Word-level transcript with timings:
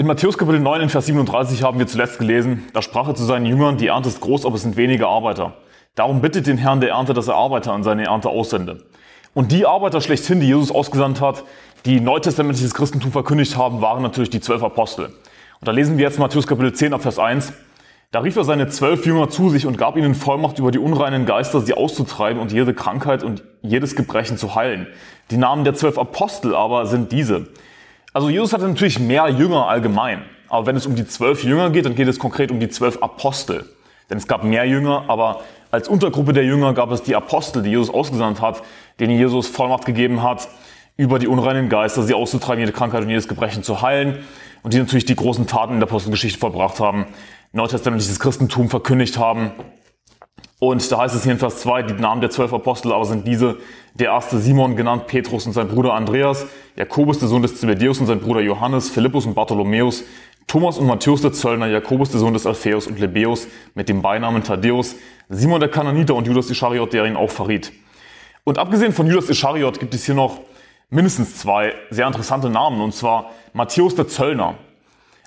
In 0.00 0.06
Matthäus 0.06 0.38
Kapitel 0.38 0.60
9 0.60 0.82
in 0.82 0.88
Vers 0.90 1.06
37 1.06 1.64
haben 1.64 1.80
wir 1.80 1.88
zuletzt 1.88 2.20
gelesen, 2.20 2.68
da 2.72 2.82
sprach 2.82 3.08
er 3.08 3.16
zu 3.16 3.24
seinen 3.24 3.46
Jüngern, 3.46 3.78
die 3.78 3.88
Ernte 3.88 4.08
ist 4.08 4.20
groß, 4.20 4.46
aber 4.46 4.54
es 4.54 4.62
sind 4.62 4.76
wenige 4.76 5.08
Arbeiter. 5.08 5.54
Darum 5.96 6.20
bittet 6.20 6.46
den 6.46 6.56
Herrn 6.56 6.80
der 6.80 6.90
Ernte, 6.90 7.14
dass 7.14 7.26
er 7.26 7.34
Arbeiter 7.34 7.72
an 7.72 7.82
seine 7.82 8.04
Ernte 8.04 8.28
aussende. 8.28 8.84
Und 9.34 9.50
die 9.50 9.66
Arbeiter 9.66 10.00
schlechthin, 10.00 10.38
die 10.38 10.46
Jesus 10.46 10.70
ausgesandt 10.70 11.20
hat, 11.20 11.42
die 11.84 11.98
neutestamentliches 11.98 12.74
Christentum 12.74 13.10
verkündigt 13.10 13.56
haben, 13.56 13.80
waren 13.80 14.00
natürlich 14.00 14.30
die 14.30 14.38
zwölf 14.38 14.62
Apostel. 14.62 15.06
Und 15.06 15.66
da 15.66 15.72
lesen 15.72 15.98
wir 15.98 16.04
jetzt 16.04 16.20
Matthäus 16.20 16.46
Kapitel 16.46 16.72
10 16.72 16.94
ab 16.94 17.02
Vers 17.02 17.18
1. 17.18 17.52
Da 18.12 18.20
rief 18.20 18.36
er 18.36 18.44
seine 18.44 18.68
zwölf 18.68 19.04
Jünger 19.04 19.30
zu 19.30 19.50
sich 19.50 19.66
und 19.66 19.78
gab 19.78 19.96
ihnen 19.96 20.14
Vollmacht 20.14 20.60
über 20.60 20.70
die 20.70 20.78
unreinen 20.78 21.26
Geister, 21.26 21.60
sie 21.60 21.74
auszutreiben 21.74 22.40
und 22.40 22.52
jede 22.52 22.72
Krankheit 22.72 23.24
und 23.24 23.42
jedes 23.62 23.96
Gebrechen 23.96 24.38
zu 24.38 24.54
heilen. 24.54 24.86
Die 25.32 25.38
Namen 25.38 25.64
der 25.64 25.74
zwölf 25.74 25.98
Apostel 25.98 26.54
aber 26.54 26.86
sind 26.86 27.10
diese. 27.10 27.48
Also 28.12 28.30
Jesus 28.30 28.52
hatte 28.52 28.66
natürlich 28.66 28.98
mehr 28.98 29.28
Jünger 29.28 29.68
allgemein. 29.68 30.22
Aber 30.48 30.66
wenn 30.66 30.76
es 30.76 30.86
um 30.86 30.94
die 30.94 31.06
zwölf 31.06 31.44
Jünger 31.44 31.70
geht, 31.70 31.84
dann 31.84 31.94
geht 31.94 32.08
es 32.08 32.18
konkret 32.18 32.50
um 32.50 32.58
die 32.58 32.68
zwölf 32.68 33.02
Apostel. 33.02 33.68
Denn 34.08 34.16
es 34.16 34.26
gab 34.26 34.44
mehr 34.44 34.64
Jünger, 34.64 35.04
aber 35.08 35.42
als 35.70 35.88
Untergruppe 35.88 36.32
der 36.32 36.44
Jünger 36.44 36.72
gab 36.72 36.90
es 36.90 37.02
die 37.02 37.14
Apostel, 37.14 37.62
die 37.62 37.70
Jesus 37.70 37.90
ausgesandt 37.90 38.40
hat, 38.40 38.62
denen 39.00 39.18
Jesus 39.18 39.46
Vollmacht 39.46 39.84
gegeben 39.84 40.22
hat, 40.22 40.48
über 40.96 41.18
die 41.18 41.28
unreinen 41.28 41.68
Geister 41.68 42.02
sie 42.02 42.14
auszutreiben, 42.14 42.60
jede 42.60 42.72
Krankheit 42.72 43.02
und 43.02 43.10
jedes 43.10 43.28
Gebrechen 43.28 43.62
zu 43.62 43.82
heilen. 43.82 44.20
Und 44.62 44.72
die 44.72 44.78
natürlich 44.78 45.04
die 45.04 45.14
großen 45.14 45.46
Taten 45.46 45.74
in 45.74 45.80
der 45.80 45.88
Apostelgeschichte 45.88 46.38
vollbracht 46.38 46.80
haben, 46.80 47.06
neutestamentliches 47.52 48.18
Christentum 48.18 48.70
verkündigt 48.70 49.18
haben 49.18 49.52
und 50.60 50.90
da 50.90 50.98
heißt 50.98 51.14
es 51.14 51.22
hier 51.22 51.32
in 51.32 51.38
Vers 51.38 51.60
2, 51.60 51.84
die 51.84 51.94
Namen 51.94 52.20
der 52.20 52.30
zwölf 52.30 52.52
Apostel 52.52 52.92
aber 52.92 53.04
sind 53.04 53.26
diese, 53.26 53.58
der 53.98 54.10
erste 54.12 54.38
Simon 54.38 54.76
genannt, 54.76 55.06
Petrus 55.06 55.46
und 55.46 55.52
sein 55.52 55.68
Bruder 55.68 55.94
Andreas, 55.94 56.46
Jakobus 56.76 57.18
der 57.18 57.28
Sohn 57.28 57.42
des 57.42 57.58
Zebedeus 57.58 57.98
und 57.98 58.06
sein 58.06 58.20
Bruder 58.20 58.40
Johannes, 58.40 58.90
Philippus 58.90 59.26
und 59.26 59.34
Bartholomäus, 59.34 60.04
Thomas 60.46 60.78
und 60.78 60.86
Matthäus 60.86 61.20
der 61.20 61.32
Zöllner, 61.32 61.66
Jakobus 61.66 62.10
der 62.10 62.20
Sohn 62.20 62.32
des 62.32 62.46
Alpheus 62.46 62.86
und 62.86 62.98
Lebeus 63.00 63.48
mit 63.74 63.88
dem 63.88 64.00
Beinamen 64.00 64.44
Thaddäus, 64.44 64.94
Simon 65.28 65.60
der 65.60 65.68
Kananiter 65.68 66.14
und 66.14 66.26
Judas 66.26 66.48
Ischariot, 66.48 66.92
der 66.92 67.06
ihn 67.06 67.16
auch 67.16 67.30
verriet. 67.30 67.72
Und 68.44 68.58
abgesehen 68.58 68.92
von 68.92 69.06
Judas 69.06 69.28
Ischariot 69.28 69.80
gibt 69.80 69.94
es 69.94 70.06
hier 70.06 70.14
noch 70.14 70.40
mindestens 70.90 71.36
zwei 71.36 71.74
sehr 71.90 72.06
interessante 72.06 72.48
Namen, 72.48 72.80
und 72.80 72.94
zwar 72.94 73.32
Matthäus 73.52 73.94
der 73.94 74.08
Zöllner. 74.08 74.54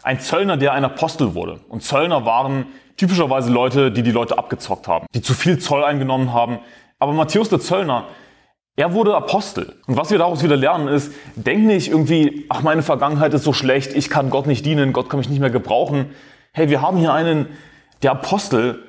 Ein 0.02 0.20
Zöllner, 0.20 0.58
der 0.58 0.74
ein 0.74 0.86
Apostel 0.86 1.36
wurde. 1.36 1.60
Und 1.70 1.84
Zöllner 1.84 2.26
waren 2.26 2.66
typischerweise 2.98 3.52
Leute, 3.52 3.92
die 3.92 4.02
die 4.02 4.12
Leute 4.12 4.38
abgezockt 4.38 4.88
haben, 4.88 5.06
die 5.14 5.22
zu 5.22 5.34
viel 5.34 5.60
Zoll 5.60 5.84
eingenommen 5.84 6.34
haben. 6.34 6.60
Aber 6.98 7.14
Matthäus 7.14 7.50
der 7.50 7.60
Zöllner, 7.60 8.08
er 8.82 8.94
wurde 8.94 9.16
Apostel. 9.16 9.76
Und 9.86 9.96
was 9.96 10.10
wir 10.10 10.18
daraus 10.18 10.42
wieder 10.42 10.58
lernen 10.58 10.88
ist, 10.88 11.14
denk 11.36 11.66
nicht 11.66 11.88
irgendwie, 11.88 12.48
ach, 12.50 12.64
meine 12.64 12.82
Vergangenheit 12.82 13.32
ist 13.36 13.44
so 13.44 13.54
schlecht, 13.54 13.94
ich 13.94 14.10
kann 14.10 14.32
Gott 14.32 14.48
nicht 14.48 14.66
dienen, 14.66 14.92
Gott 14.92 15.08
kann 15.08 15.20
mich 15.20 15.30
nicht 15.30 15.40
mehr 15.40 15.52
gebrauchen. 15.52 16.10
Hey, 16.52 16.68
wir 16.70 16.82
haben 16.82 16.98
hier 16.98 17.14
einen, 17.14 17.46
der 18.02 18.14
Apostel, 18.14 18.84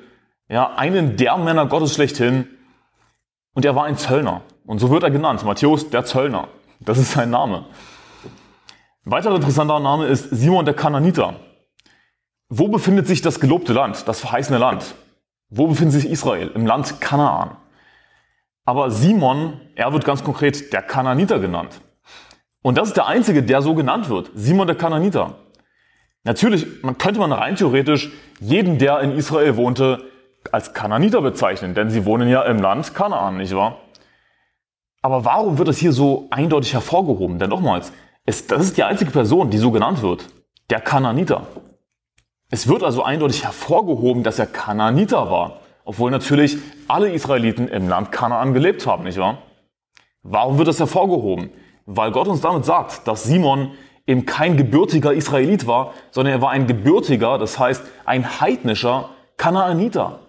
ja, 0.49 0.73
einen 0.77 1.15
der 1.15 1.37
Männer 1.37 1.67
Gottes 1.67 1.93
schlechthin. 1.93 2.47
Und 3.53 3.65
er 3.65 3.75
war 3.75 3.83
ein 3.85 3.95
Zöllner. 3.95 4.41
Und 4.65 4.79
so 4.79 4.89
wird 4.89 5.03
er 5.03 5.11
genannt. 5.11 5.45
Matthäus 5.45 5.91
der 5.91 6.05
Zöllner. 6.05 6.47
Das 6.79 6.97
ist 6.97 7.11
sein 7.11 7.29
Name. 7.29 7.65
Ein 9.05 9.11
weiterer 9.11 9.35
interessanter 9.35 9.79
Name 9.79 10.07
ist 10.07 10.27
Simon 10.31 10.65
der 10.65 10.73
Kananiter. 10.73 11.35
Wo 12.49 12.67
befindet 12.67 13.05
sich 13.05 13.21
das 13.21 13.39
gelobte 13.39 13.73
Land, 13.73 14.07
das 14.07 14.21
verheißene 14.21 14.57
Land? 14.57 14.95
Wo 15.49 15.67
befindet 15.67 16.01
sich 16.01 16.09
Israel? 16.09 16.49
Im 16.55 16.65
Land 16.65 16.99
Kanaan. 16.99 17.57
Aber 18.65 18.91
Simon, 18.91 19.59
er 19.75 19.91
wird 19.93 20.05
ganz 20.05 20.23
konkret 20.23 20.71
der 20.71 20.81
Kananiter 20.81 21.39
genannt. 21.39 21.81
Und 22.61 22.77
das 22.77 22.89
ist 22.89 22.97
der 22.97 23.07
einzige, 23.07 23.43
der 23.43 23.61
so 23.61 23.75
genannt 23.75 24.09
wird. 24.09 24.31
Simon 24.35 24.67
der 24.67 24.77
Kananiter. 24.77 25.35
Natürlich, 26.23 26.81
man 26.81 26.97
könnte 26.97 27.19
man 27.19 27.33
rein 27.33 27.57
theoretisch 27.57 28.11
jeden, 28.39 28.77
der 28.77 29.01
in 29.01 29.11
Israel 29.11 29.57
wohnte, 29.57 30.01
als 30.51 30.73
Kananiter 30.73 31.21
bezeichnen, 31.21 31.73
denn 31.73 31.89
sie 31.89 32.05
wohnen 32.05 32.29
ja 32.29 32.41
im 32.43 32.61
Land 32.61 32.93
Kanaan, 32.93 33.37
nicht 33.37 33.55
wahr? 33.55 33.77
Aber 35.01 35.25
warum 35.25 35.57
wird 35.57 35.67
das 35.67 35.77
hier 35.77 35.91
so 35.91 36.27
eindeutig 36.31 36.73
hervorgehoben? 36.73 37.39
Denn 37.39 37.49
nochmals, 37.49 37.91
es, 38.25 38.47
das 38.47 38.61
ist 38.63 38.77
die 38.77 38.83
einzige 38.83 39.11
Person, 39.11 39.49
die 39.49 39.57
so 39.57 39.71
genannt 39.71 40.01
wird. 40.01 40.29
Der 40.69 40.79
Kananiter. 40.79 41.47
Es 42.49 42.67
wird 42.67 42.83
also 42.83 43.03
eindeutig 43.03 43.43
hervorgehoben, 43.43 44.23
dass 44.23 44.39
er 44.39 44.45
Kanaaniter 44.45 45.29
war, 45.29 45.59
obwohl 45.85 46.11
natürlich 46.11 46.57
alle 46.87 47.11
Israeliten 47.11 47.67
im 47.67 47.87
Land 47.87 48.11
Kanaan 48.11 48.53
gelebt 48.53 48.85
haben, 48.87 49.03
nicht 49.03 49.17
wahr? 49.17 49.39
Warum 50.23 50.57
wird 50.57 50.67
das 50.67 50.79
hervorgehoben? 50.79 51.49
Weil 51.85 52.11
Gott 52.11 52.27
uns 52.27 52.41
damit 52.41 52.65
sagt, 52.65 53.07
dass 53.07 53.23
Simon 53.25 53.73
eben 54.07 54.25
kein 54.25 54.57
gebürtiger 54.57 55.13
Israelit 55.13 55.67
war, 55.67 55.93
sondern 56.11 56.33
er 56.33 56.41
war 56.41 56.51
ein 56.51 56.67
gebürtiger, 56.67 57.37
das 57.37 57.59
heißt 57.59 57.83
ein 58.05 58.41
heidnischer 58.41 59.09
Kanaaniter. 59.37 60.19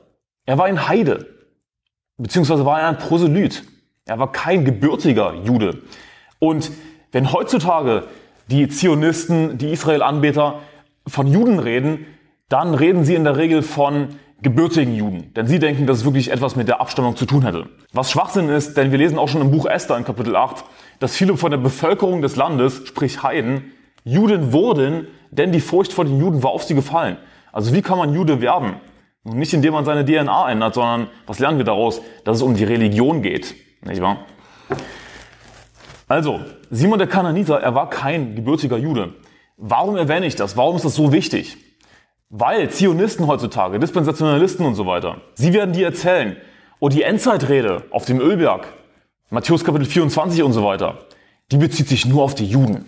Er 0.47 0.59
war 0.59 0.67
ein 0.67 0.89
Heide, 0.89 1.27
beziehungsweise 2.17 2.65
war 2.65 2.81
er 2.81 2.89
ein 2.89 2.99
Proselyt. 2.99 3.65
Er 4.05 4.19
war 4.19 4.31
kein 4.33 4.65
gebürtiger 4.65 5.35
Jude. 5.45 5.83
Und 6.39 6.71
wenn 7.13 7.33
heutzutage 7.33 8.05
die 8.49 8.69
Zionisten, 8.69 9.57
die 9.57 9.73
Israel-Anbeter 9.73 10.61
von 11.07 11.27
Juden 11.27 11.59
reden, 11.59 12.07
dann 12.49 12.75
reden 12.75 13.05
sie 13.05 13.15
in 13.15 13.25
der 13.25 13.37
Regel 13.37 13.63
von 13.63 14.19
gebürtigen 14.43 14.95
Juden. 14.95 15.33
Denn 15.35 15.47
sie 15.47 15.59
denken, 15.59 15.87
dass 15.87 15.99
es 15.99 16.05
wirklich 16.05 16.31
etwas 16.31 16.57
mit 16.57 16.69
der 16.69 16.81
Abstammung 16.81 17.17
zu 17.17 17.27
tun 17.27 17.43
hätte. 17.43 17.69
Was 17.93 18.11
Schwachsinn 18.11 18.49
ist, 18.49 18.77
denn 18.77 18.91
wir 18.91 18.99
lesen 18.99 19.19
auch 19.19 19.29
schon 19.29 19.41
im 19.41 19.51
Buch 19.51 19.67
Esther 19.67 19.97
in 19.97 20.05
Kapitel 20.05 20.37
8, 20.37 20.65
dass 21.01 21.17
viele 21.17 21.37
von 21.37 21.51
der 21.51 21.59
Bevölkerung 21.59 22.23
des 22.23 22.37
Landes, 22.37 22.83
sprich 22.87 23.23
Heiden, 23.23 23.73
Juden 24.05 24.53
wurden, 24.53 25.09
denn 25.31 25.53
die 25.53 25.61
Furcht 25.61 25.93
vor 25.93 26.05
den 26.05 26.19
Juden 26.19 26.43
war 26.43 26.51
auf 26.51 26.65
sie 26.65 26.75
gefallen. 26.75 27.17
Also 27.53 27.75
wie 27.75 27.83
kann 27.83 27.99
man 27.99 28.13
Jude 28.13 28.41
werden? 28.41 28.77
nicht 29.25 29.55
indem 29.55 29.73
man 29.73 29.85
seine 29.85 30.05
DNA 30.05 30.51
ändert, 30.51 30.75
sondern 30.75 31.09
was 31.27 31.39
lernen 31.39 31.59
wir 31.59 31.65
daraus? 31.65 32.03
Dass 32.25 32.37
es 32.37 32.43
um 32.43 32.55
die 32.55 32.65
Religion 32.65 33.23
geht. 33.23 33.55
Nicht 33.83 34.03
wahr? 34.03 34.27
Also, 36.07 36.41
Simon 36.71 36.99
der 36.99 37.09
Kananiter, 37.09 37.61
er 37.61 37.75
war 37.75 37.89
kein 37.89 38.37
gebürtiger 38.37 38.77
Jude. 38.77 39.15
Warum 39.57 39.97
erwähne 39.97 40.27
ich 40.27 40.37
das? 40.37 40.57
Warum 40.57 40.77
ist 40.77 40.85
das 40.85 40.95
so 40.95 41.13
wichtig? 41.13 41.57
Weil 42.37 42.69
Zionisten 42.69 43.29
heutzutage, 43.29 43.79
Dispensationalisten 43.79 44.67
und 44.67 44.75
so 44.75 44.89
weiter, 44.89 45.19
sie 45.35 45.53
werden 45.53 45.73
dir 45.73 45.87
erzählen, 45.87 46.37
oh, 46.81 46.89
die 46.89 47.05
Endzeitrede 47.05 47.85
auf 47.93 48.07
dem 48.07 48.21
Ölberg, 48.21 48.67
Matthäus 49.31 49.63
Kapitel 49.63 49.87
24 49.87 50.43
und 50.43 50.53
so 50.53 50.65
weiter, 50.65 50.99
die 51.53 51.59
bezieht 51.59 51.89
sich 51.89 52.07
nur 52.07 52.25
auf 52.25 52.35
die 52.35 52.47
Juden. 52.47 52.87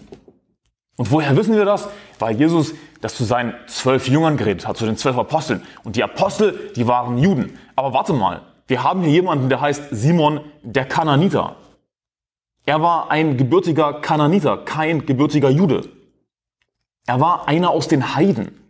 Und 0.96 1.12
woher 1.12 1.36
wissen 1.36 1.54
wir 1.54 1.64
das? 1.64 1.88
Weil 2.18 2.36
Jesus 2.36 2.74
das 3.00 3.14
zu 3.14 3.22
seinen 3.22 3.54
zwölf 3.68 4.08
Jüngern 4.08 4.36
geredet 4.36 4.66
hat, 4.66 4.78
zu 4.78 4.84
den 4.84 4.96
zwölf 4.96 5.16
Aposteln. 5.16 5.62
Und 5.84 5.94
die 5.94 6.02
Apostel, 6.02 6.72
die 6.74 6.88
waren 6.88 7.16
Juden. 7.16 7.56
Aber 7.76 7.92
warte 7.92 8.14
mal, 8.14 8.40
wir 8.66 8.82
haben 8.82 9.02
hier 9.02 9.12
jemanden, 9.12 9.48
der 9.48 9.60
heißt 9.60 9.90
Simon 9.92 10.40
der 10.64 10.86
Kananiter. 10.86 11.54
Er 12.64 12.82
war 12.82 13.12
ein 13.12 13.36
gebürtiger 13.36 14.00
Kananiter, 14.00 14.56
kein 14.56 15.06
gebürtiger 15.06 15.50
Jude. 15.50 15.88
Er 17.06 17.20
war 17.20 17.46
einer 17.46 17.70
aus 17.70 17.86
den 17.86 18.16
Heiden. 18.16 18.65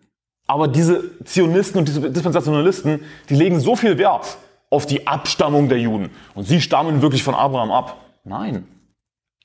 Aber 0.47 0.69
diese 0.69 1.23
Zionisten 1.25 1.79
und 1.79 1.89
diese 1.89 2.11
Dispensationalisten, 2.11 3.01
die 3.29 3.35
legen 3.35 3.59
so 3.61 3.75
viel 3.75 3.99
Wert 3.99 4.39
auf 4.71 4.87
die 4.87 5.07
Abstammung 5.07 5.69
der 5.69 5.79
Juden. 5.79 6.11
Und 6.35 6.45
sie 6.45 6.61
stammen 6.61 7.03
wirklich 7.03 7.23
von 7.23 7.35
Abraham 7.35 7.73
ab. 7.73 7.97
Nein. 8.25 8.67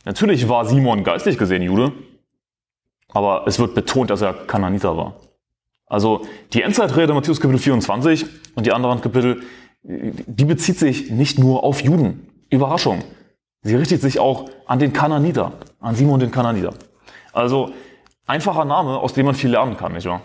Natürlich 0.06 0.48
war 0.50 0.66
Simon 0.66 1.04
geistlich 1.04 1.38
gesehen 1.38 1.62
Jude, 1.62 1.92
aber 3.10 3.44
es 3.46 3.60
wird 3.60 3.76
betont, 3.76 4.10
dass 4.10 4.22
er 4.22 4.34
Kananiter 4.34 4.98
war. 4.98 5.16
Also 5.86 6.26
die 6.54 6.62
Endzeitrede 6.62 7.14
Matthäus 7.14 7.40
Kapitel 7.40 7.60
24 7.60 8.26
und 8.56 8.66
die 8.66 8.72
anderen 8.72 9.02
Kapitel, 9.02 9.44
die 9.84 10.46
bezieht 10.46 10.80
sich 10.80 11.12
nicht 11.12 11.38
nur 11.38 11.64
auf 11.64 11.82
Juden. 11.82 12.28
Überraschung. 12.50 13.04
Sie 13.62 13.76
richtet 13.76 14.02
sich 14.02 14.20
auch 14.20 14.50
an 14.66 14.80
den 14.80 14.92
Kananiter, 14.92 15.54
an 15.80 15.96
Simon 15.96 16.20
den 16.20 16.32
Kananiter. 16.32 16.74
Also 17.32 17.72
einfacher 18.26 18.66
Name, 18.66 18.98
aus 18.98 19.14
dem 19.14 19.26
man 19.28 19.36
viel 19.36 19.52
lernen 19.52 19.78
kann, 19.78 19.94
nicht 19.94 20.08
wahr? 20.08 20.22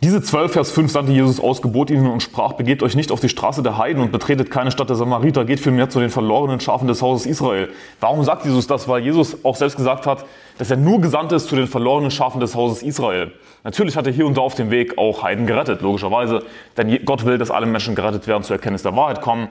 Diese 0.00 0.22
12, 0.22 0.52
Vers 0.52 0.70
5 0.70 0.92
sandte 0.92 1.12
Jesus 1.12 1.40
aus, 1.40 1.60
gebot 1.60 1.90
ihnen 1.90 2.06
und 2.06 2.22
sprach, 2.22 2.52
begebt 2.52 2.84
euch 2.84 2.94
nicht 2.94 3.10
auf 3.10 3.18
die 3.18 3.28
Straße 3.28 3.64
der 3.64 3.78
Heiden 3.78 4.00
und 4.00 4.12
betretet 4.12 4.48
keine 4.48 4.70
Stadt 4.70 4.88
der 4.88 4.94
Samariter, 4.94 5.44
geht 5.44 5.58
vielmehr 5.58 5.90
zu 5.90 5.98
den 5.98 6.10
verlorenen 6.10 6.60
Schafen 6.60 6.86
des 6.86 7.02
Hauses 7.02 7.26
Israel. 7.26 7.70
Warum 7.98 8.22
sagt 8.22 8.44
Jesus 8.44 8.68
das? 8.68 8.86
Weil 8.86 9.02
Jesus 9.02 9.44
auch 9.44 9.56
selbst 9.56 9.76
gesagt 9.76 10.06
hat, 10.06 10.24
dass 10.56 10.70
er 10.70 10.76
nur 10.76 11.00
gesandt 11.00 11.32
ist 11.32 11.48
zu 11.48 11.56
den 11.56 11.66
verlorenen 11.66 12.12
Schafen 12.12 12.40
des 12.40 12.54
Hauses 12.54 12.84
Israel. 12.84 13.32
Natürlich 13.64 13.96
hat 13.96 14.06
er 14.06 14.12
hier 14.12 14.24
und 14.24 14.36
da 14.36 14.40
auf 14.40 14.54
dem 14.54 14.70
Weg 14.70 14.98
auch 14.98 15.24
Heiden 15.24 15.48
gerettet, 15.48 15.82
logischerweise, 15.82 16.44
denn 16.76 17.04
Gott 17.04 17.24
will, 17.24 17.36
dass 17.36 17.50
alle 17.50 17.66
Menschen 17.66 17.96
gerettet 17.96 18.28
werden, 18.28 18.44
zur 18.44 18.54
Erkenntnis 18.54 18.84
der 18.84 18.94
Wahrheit 18.94 19.20
kommen. 19.20 19.48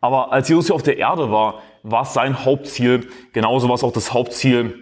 Aber 0.00 0.32
als 0.32 0.48
Jesus 0.48 0.66
hier 0.66 0.74
auf 0.74 0.82
der 0.82 0.98
Erde 0.98 1.30
war, 1.30 1.60
war 1.84 2.02
es 2.02 2.12
sein 2.14 2.44
Hauptziel, 2.44 3.06
genauso 3.32 3.68
war 3.68 3.76
es 3.76 3.84
auch 3.84 3.92
das 3.92 4.12
Hauptziel 4.12 4.74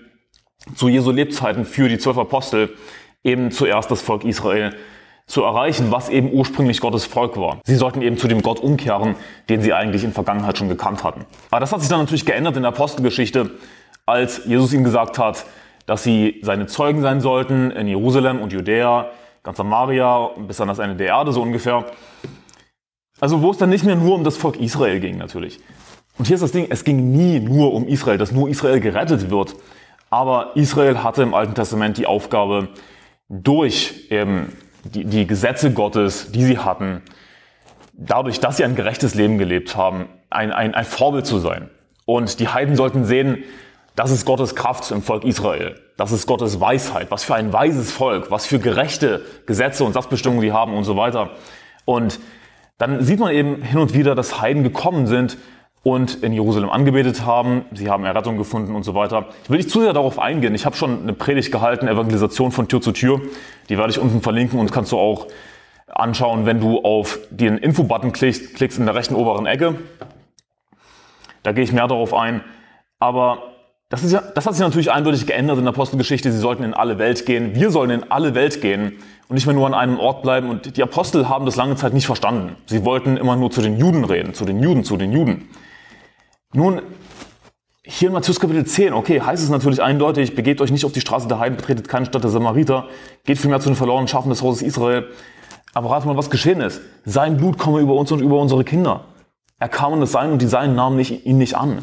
zu 0.75 0.89
Jesu 0.89 1.11
Lebzeiten 1.11 1.67
für 1.67 1.91
die 1.91 1.99
zwölf 1.99 2.17
Apostel, 2.17 2.71
eben 3.25 3.51
zuerst 3.51 3.91
das 3.91 4.03
Volk 4.03 4.25
Israel 4.25 4.75
zu 5.27 5.43
erreichen, 5.43 5.91
was 5.91 6.09
eben 6.09 6.33
ursprünglich 6.33 6.81
Gottes 6.81 7.05
Volk 7.05 7.37
war. 7.37 7.61
Sie 7.65 7.75
sollten 7.75 8.01
eben 8.01 8.17
zu 8.17 8.29
dem 8.29 8.43
Gott 8.43 8.61
umkehren, 8.61 9.17
den 9.49 9.61
sie 9.61 9.73
eigentlich 9.73 10.05
in 10.05 10.13
Vergangenheit 10.13 10.57
schon 10.57 10.69
gekannt 10.69 11.03
hatten. 11.03 11.25
Aber 11.51 11.61
das 11.61 11.73
hat 11.73 11.81
sich 11.81 11.89
dann 11.89 12.01
natürlich 12.01 12.27
geändert 12.27 12.57
in 12.57 12.63
der 12.63 12.71
Apostelgeschichte, 12.71 13.51
als 14.07 14.43
Jesus 14.47 14.73
ihnen 14.73 14.85
gesagt 14.85 15.19
hat, 15.19 15.47
dass 15.87 16.05
sie 16.05 16.41
seine 16.43 16.67
Zeugen 16.67 17.03
sein 17.03 17.21
sollten 17.21 17.73
in 17.73 17.89
Jerusalem 17.89 18.41
und 18.41 18.53
Judäa, 18.53 19.11
ganz 19.43 19.57
Samaria, 19.57 20.31
bis 20.47 20.61
an 20.61 20.69
das 20.69 20.79
Ende 20.79 20.97
der 20.97 21.09
Erde 21.09 21.33
so 21.33 21.43
ungefähr. 21.43 21.87
Also 23.21 23.43
wo 23.43 23.51
es 23.51 23.59
dann 23.59 23.71
nicht 23.71 23.85
mehr 23.85 23.97
nur 23.97 24.15
um 24.15 24.25
das 24.25 24.37
Volk 24.37 24.61
Israel 24.61 25.01
ging 25.01 25.17
natürlich. 25.17 25.59
Und 26.19 26.27
hier 26.27 26.35
ist 26.35 26.43
das 26.43 26.53
Ding, 26.53 26.67
es 26.71 26.85
ging 26.85 27.13
nie 27.13 27.41
nur 27.41 27.73
um 27.75 27.89
Israel, 27.89 28.19
dass 28.19 28.33
nur 28.33 28.49
Israel 28.49 28.81
gerettet 28.81 29.31
wird. 29.31 29.55
Aber 30.09 30.53
Israel 30.55 31.03
hatte 31.03 31.23
im 31.23 31.35
Alten 31.35 31.55
Testament 31.55 31.99
die 31.99 32.07
Aufgabe, 32.07 32.69
durch 33.29 34.07
eben 34.11 34.53
die, 34.85 35.05
die 35.05 35.27
Gesetze 35.27 35.73
Gottes, 35.73 36.33
die 36.33 36.45
sie 36.45 36.59
hatten, 36.59 37.03
dadurch, 37.93 38.41
dass 38.41 38.57
sie 38.57 38.65
ein 38.65 38.77
gerechtes 38.77 39.15
Leben 39.15 39.39
gelebt 39.39 39.77
haben, 39.77 40.09
ein, 40.31 40.53
ein, 40.53 40.75
ein 40.75 40.85
Vorbild 40.85 41.27
zu 41.27 41.39
sein. 41.39 41.71
Und 42.05 42.41
die 42.41 42.49
Heiden 42.49 42.77
sollten 42.77 43.05
sehen, 43.05 43.45
das 43.97 44.11
ist 44.11 44.27
Gottes 44.27 44.55
Kraft 44.55 44.91
im 44.91 45.03
Volk 45.03 45.25
Israel. 45.25 45.81
Das 45.97 46.13
ist 46.13 46.27
Gottes 46.27 46.61
Weisheit. 46.61 47.11
Was 47.11 47.25
für 47.25 47.35
ein 47.35 47.53
weises 47.53 47.91
Volk. 47.91 48.31
Was 48.31 48.47
für 48.47 48.59
gerechte 48.59 49.23
Gesetze 49.47 49.85
und 49.85 49.95
Satzbestimmungen 49.95 50.43
sie 50.43 50.53
haben 50.53 50.75
und 50.75 50.85
so 50.85 50.97
weiter. 50.97 51.31
Und 51.87 52.21
dann 52.77 53.03
sieht 53.03 53.19
man 53.19 53.33
eben 53.33 53.63
hin 53.63 53.79
und 53.79 53.95
wieder, 53.95 54.15
dass 54.15 54.41
Heiden 54.41 54.63
gekommen 54.63 55.07
sind 55.07 55.39
und 55.87 56.25
in 56.25 56.33
Jerusalem 56.33 56.69
angebetet 56.69 57.25
haben. 57.25 57.65
Sie 57.73 57.89
haben 57.89 58.05
Errettung 58.05 58.37
gefunden 58.37 58.75
und 58.75 58.83
so 58.83 58.97
weiter. 58.97 59.27
Ich 59.45 59.51
will 59.51 59.59
nicht 59.59 59.71
zu 59.71 59.81
sehr 59.81 59.93
darauf 59.93 60.19
eingehen. 60.19 60.53
Ich 60.53 60.67
habe 60.67 60.75
schon 60.75 61.03
eine 61.03 61.13
Predigt 61.13 61.53
gehalten, 61.53 61.87
Evangelisation 61.87 62.51
von 62.51 62.67
Tür 62.67 62.81
zu 62.81 62.91
Tür. 62.91 63.21
Die 63.69 63.79
werde 63.79 63.93
ich 63.93 64.01
unten 64.01 64.21
verlinken 64.21 64.59
und 64.59 64.73
kannst 64.73 64.91
du 64.91 64.99
auch 64.99 65.29
anschauen, 65.87 66.45
wenn 66.45 66.59
du 66.59 66.81
auf 66.81 67.21
den 67.31 67.57
Info-Button 67.57 68.13
klickst, 68.13 68.57
klickst 68.57 68.81
in 68.81 68.87
der 68.87 68.97
rechten 68.97 69.15
oberen 69.15 69.47
Ecke. 69.47 69.77
Da 71.45 71.53
gehe 71.53 71.63
ich 71.63 71.71
mehr 71.71 71.87
darauf 71.87 72.15
ein. 72.15 72.41
Aber 72.99 73.55
das, 73.89 74.03
ist 74.03 74.11
ja, 74.11 74.25
das 74.35 74.45
hat 74.45 74.55
sich 74.55 74.63
natürlich 74.63 74.91
eindeutig 74.91 75.25
geändert 75.25 75.59
in 75.59 75.67
der 75.67 75.73
Apostelgeschichte. 75.73 76.33
Sie 76.33 76.41
sollten 76.41 76.65
in 76.65 76.75
alle 76.75 76.99
Welt 76.99 77.27
gehen. 77.27 77.55
Wir 77.55 77.71
sollen 77.71 77.91
in 77.91 78.11
alle 78.11 78.35
Welt 78.35 78.61
gehen 78.61 78.95
und 79.29 79.35
nicht 79.37 79.47
mehr 79.47 79.55
nur 79.55 79.69
an 79.69 79.75
einem 79.75 80.01
Ort 80.01 80.23
bleiben. 80.23 80.51
Und 80.51 80.77
die 80.77 80.83
Apostel 80.83 81.29
haben 81.29 81.47
das 81.47 81.55
lange 81.55 81.77
Zeit 81.77 81.95
nicht 81.95 82.07
verstanden. 82.07 82.57
Sie 82.67 82.85
wollten 82.85 83.17
immer 83.17 83.37
nur 83.37 83.53
zu 83.53 83.63
den 83.63 83.79
Juden 83.79 84.03
reden, 84.03 84.35
zu 84.35 84.45
den 84.45 84.61
Juden, 84.61 84.83
zu 84.83 84.97
den 84.97 85.13
Juden. 85.13 85.49
Nun, 86.53 86.83
hier 87.83 88.09
in 88.09 88.15
Matthäus 88.15 88.41
Kapitel 88.41 88.65
10, 88.65 88.93
okay, 88.93 89.21
heißt 89.21 89.43
es 89.43 89.49
natürlich 89.49 89.83
eindeutig, 89.83 90.35
begebt 90.35 90.61
euch 90.61 90.71
nicht 90.71 90.85
auf 90.85 90.93
die 90.93 91.01
Straße 91.01 91.29
der 91.29 91.39
Heiden, 91.39 91.57
betretet 91.57 91.89
keine 91.89 92.07
Stadt 92.07 92.25
der 92.25 92.31
Samariter, 92.31 92.89
geht 93.25 93.39
vielmehr 93.39 93.61
zu 93.61 93.69
den 93.69 93.77
verlorenen 93.77 94.09
Schafen 94.09 94.31
des 94.31 94.43
Hauses 94.43 94.63
Israel. 94.63 95.09
Aber 95.75 95.91
rate 95.91 96.07
mal, 96.07 96.17
was 96.17 96.31
geschehen 96.31 96.61
ist. 96.61 96.81
Sein 97.05 97.37
Blut 97.37 97.59
komme 97.59 97.81
über 97.81 97.95
uns 97.95 98.11
und 98.11 98.21
über 98.21 98.41
unsere 98.41 98.65
Kinder. 98.65 99.05
Er 99.59 99.69
kam 99.69 99.93
in 99.95 100.01
das 100.01 100.13
Sein 100.13 100.33
und 100.33 100.41
die 100.41 100.47
Seinen 100.47 100.75
nahmen 100.75 100.97
nicht, 100.97 101.27
ihn 101.27 101.39
nicht 101.39 101.57
an 101.57 101.83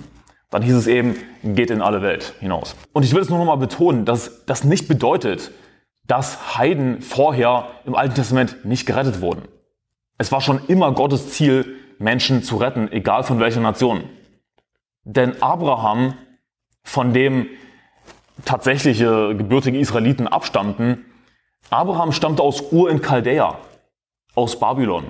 dann 0.54 0.62
hieß 0.62 0.76
es 0.76 0.88
eben, 0.88 1.16
geht 1.44 1.72
in 1.72 1.82
alle 1.82 2.04
Welt 2.04 2.36
hinaus. 2.40 2.76
Und 2.94 3.04
ich 3.04 3.14
will 3.16 3.22
es 3.22 3.30
nur 3.30 3.40
noch 3.40 3.46
mal 3.46 3.56
betonen, 3.56 4.06
dass 4.06 4.46
das 4.46 4.64
nicht 4.64 4.88
bedeutet, 4.88 5.50
dass 6.06 6.58
Heiden 6.58 7.02
vorher 7.02 7.70
im 7.86 7.96
Alten 7.96 8.14
Testament 8.14 8.64
nicht 8.64 8.86
gerettet 8.86 9.20
wurden. 9.20 9.42
Es 10.20 10.32
war 10.32 10.42
schon 10.42 10.60
immer 10.68 10.92
Gottes 10.92 11.30
Ziel, 11.32 11.78
Menschen 11.98 12.44
zu 12.44 12.58
retten, 12.58 12.92
egal 12.92 13.24
von 13.24 13.40
welcher 13.40 13.62
Nation. 13.62 14.04
Denn 15.04 15.42
Abraham, 15.42 16.16
von 16.84 17.14
dem 17.14 17.48
tatsächliche 18.46 19.36
gebürtige 19.36 19.80
Israeliten 19.80 20.28
abstammten, 20.28 21.06
Abraham 21.70 22.12
stammte 22.12 22.44
aus 22.44 22.72
Ur 22.72 22.90
in 22.90 23.02
Chaldea, 23.02 23.58
aus 24.36 24.60
Babylon. 24.60 25.06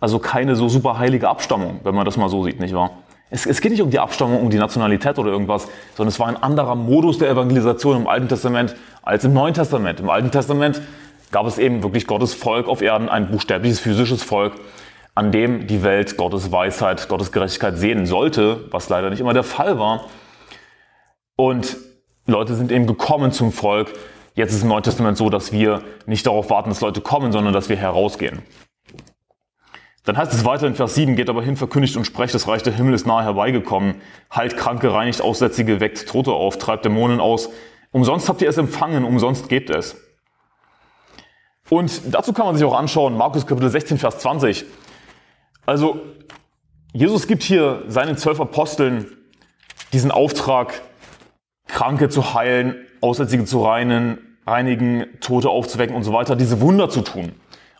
Also 0.00 0.18
keine 0.18 0.54
so 0.54 0.68
super 0.68 0.98
heilige 0.98 1.28
Abstammung, 1.28 1.80
wenn 1.82 1.94
man 1.94 2.04
das 2.04 2.16
mal 2.16 2.28
so 2.28 2.44
sieht, 2.44 2.60
nicht 2.60 2.74
wahr? 2.74 2.90
Es, 3.30 3.44
es, 3.44 3.60
geht 3.60 3.72
nicht 3.72 3.82
um 3.82 3.90
die 3.90 3.98
Abstammung, 3.98 4.40
um 4.40 4.48
die 4.48 4.56
Nationalität 4.56 5.18
oder 5.18 5.30
irgendwas, 5.30 5.68
sondern 5.96 6.08
es 6.08 6.18
war 6.18 6.28
ein 6.28 6.36
anderer 6.36 6.74
Modus 6.74 7.18
der 7.18 7.28
Evangelisation 7.28 7.96
im 7.96 8.06
Alten 8.06 8.28
Testament 8.28 8.74
als 9.02 9.24
im 9.24 9.34
Neuen 9.34 9.52
Testament. 9.52 10.00
Im 10.00 10.08
Alten 10.08 10.30
Testament 10.30 10.80
gab 11.30 11.46
es 11.46 11.58
eben 11.58 11.82
wirklich 11.82 12.06
Gottes 12.06 12.32
Volk 12.32 12.68
auf 12.68 12.80
Erden, 12.80 13.08
ein 13.08 13.30
buchstäbliches 13.30 13.80
physisches 13.80 14.22
Volk, 14.22 14.54
an 15.18 15.32
dem 15.32 15.66
die 15.66 15.82
Welt 15.82 16.16
Gottes 16.16 16.52
Weisheit, 16.52 17.08
Gottes 17.08 17.32
Gerechtigkeit 17.32 17.76
sehen 17.76 18.06
sollte, 18.06 18.66
was 18.70 18.88
leider 18.88 19.10
nicht 19.10 19.18
immer 19.18 19.34
der 19.34 19.42
Fall 19.42 19.76
war. 19.76 20.04
Und 21.34 21.76
Leute 22.26 22.54
sind 22.54 22.70
eben 22.70 22.86
gekommen 22.86 23.32
zum 23.32 23.50
Volk. 23.50 23.92
Jetzt 24.34 24.52
ist 24.54 24.62
im 24.62 24.68
Neuen 24.68 24.84
Testament 24.84 25.16
so, 25.18 25.28
dass 25.28 25.50
wir 25.50 25.82
nicht 26.06 26.24
darauf 26.24 26.50
warten, 26.50 26.68
dass 26.68 26.80
Leute 26.80 27.00
kommen, 27.00 27.32
sondern 27.32 27.52
dass 27.52 27.68
wir 27.68 27.74
herausgehen. 27.74 28.42
Dann 30.04 30.16
heißt 30.16 30.32
es 30.32 30.44
weiter 30.44 30.68
in 30.68 30.76
Vers 30.76 30.94
7, 30.94 31.16
geht 31.16 31.28
aber 31.28 31.42
hin, 31.42 31.56
verkündigt 31.56 31.96
und 31.96 32.04
sprecht, 32.04 32.32
das 32.32 32.46
Reich 32.46 32.62
der 32.62 32.74
Himmel 32.74 32.94
ist 32.94 33.04
nahe 33.04 33.24
herbeigekommen. 33.24 33.96
Heilt 34.32 34.56
Kranke, 34.56 34.94
reinigt 34.94 35.20
Aussätzige, 35.20 35.80
weckt 35.80 36.08
Tote 36.08 36.30
auf, 36.30 36.58
treibt 36.58 36.84
Dämonen 36.84 37.18
aus. 37.18 37.50
Umsonst 37.90 38.28
habt 38.28 38.40
ihr 38.40 38.48
es 38.48 38.56
empfangen, 38.56 39.02
umsonst 39.02 39.48
gebt 39.48 39.70
es. 39.70 39.96
Und 41.70 42.14
dazu 42.14 42.32
kann 42.32 42.46
man 42.46 42.56
sich 42.56 42.64
auch 42.64 42.78
anschauen, 42.78 43.16
Markus 43.16 43.48
Kapitel 43.48 43.68
16, 43.68 43.98
Vers 43.98 44.20
20. 44.20 44.64
Also, 45.68 46.00
Jesus 46.94 47.26
gibt 47.26 47.42
hier 47.42 47.82
seinen 47.88 48.16
zwölf 48.16 48.40
Aposteln 48.40 49.04
diesen 49.92 50.10
Auftrag, 50.10 50.80
Kranke 51.66 52.08
zu 52.08 52.32
heilen, 52.32 52.74
Aussätzige 53.02 53.44
zu 53.44 53.62
reinigen, 53.62 54.16
reinigen, 54.46 55.04
Tote 55.20 55.50
aufzuwecken 55.50 55.94
und 55.94 56.04
so 56.04 56.14
weiter, 56.14 56.36
diese 56.36 56.62
Wunder 56.62 56.88
zu 56.88 57.02
tun. 57.02 57.32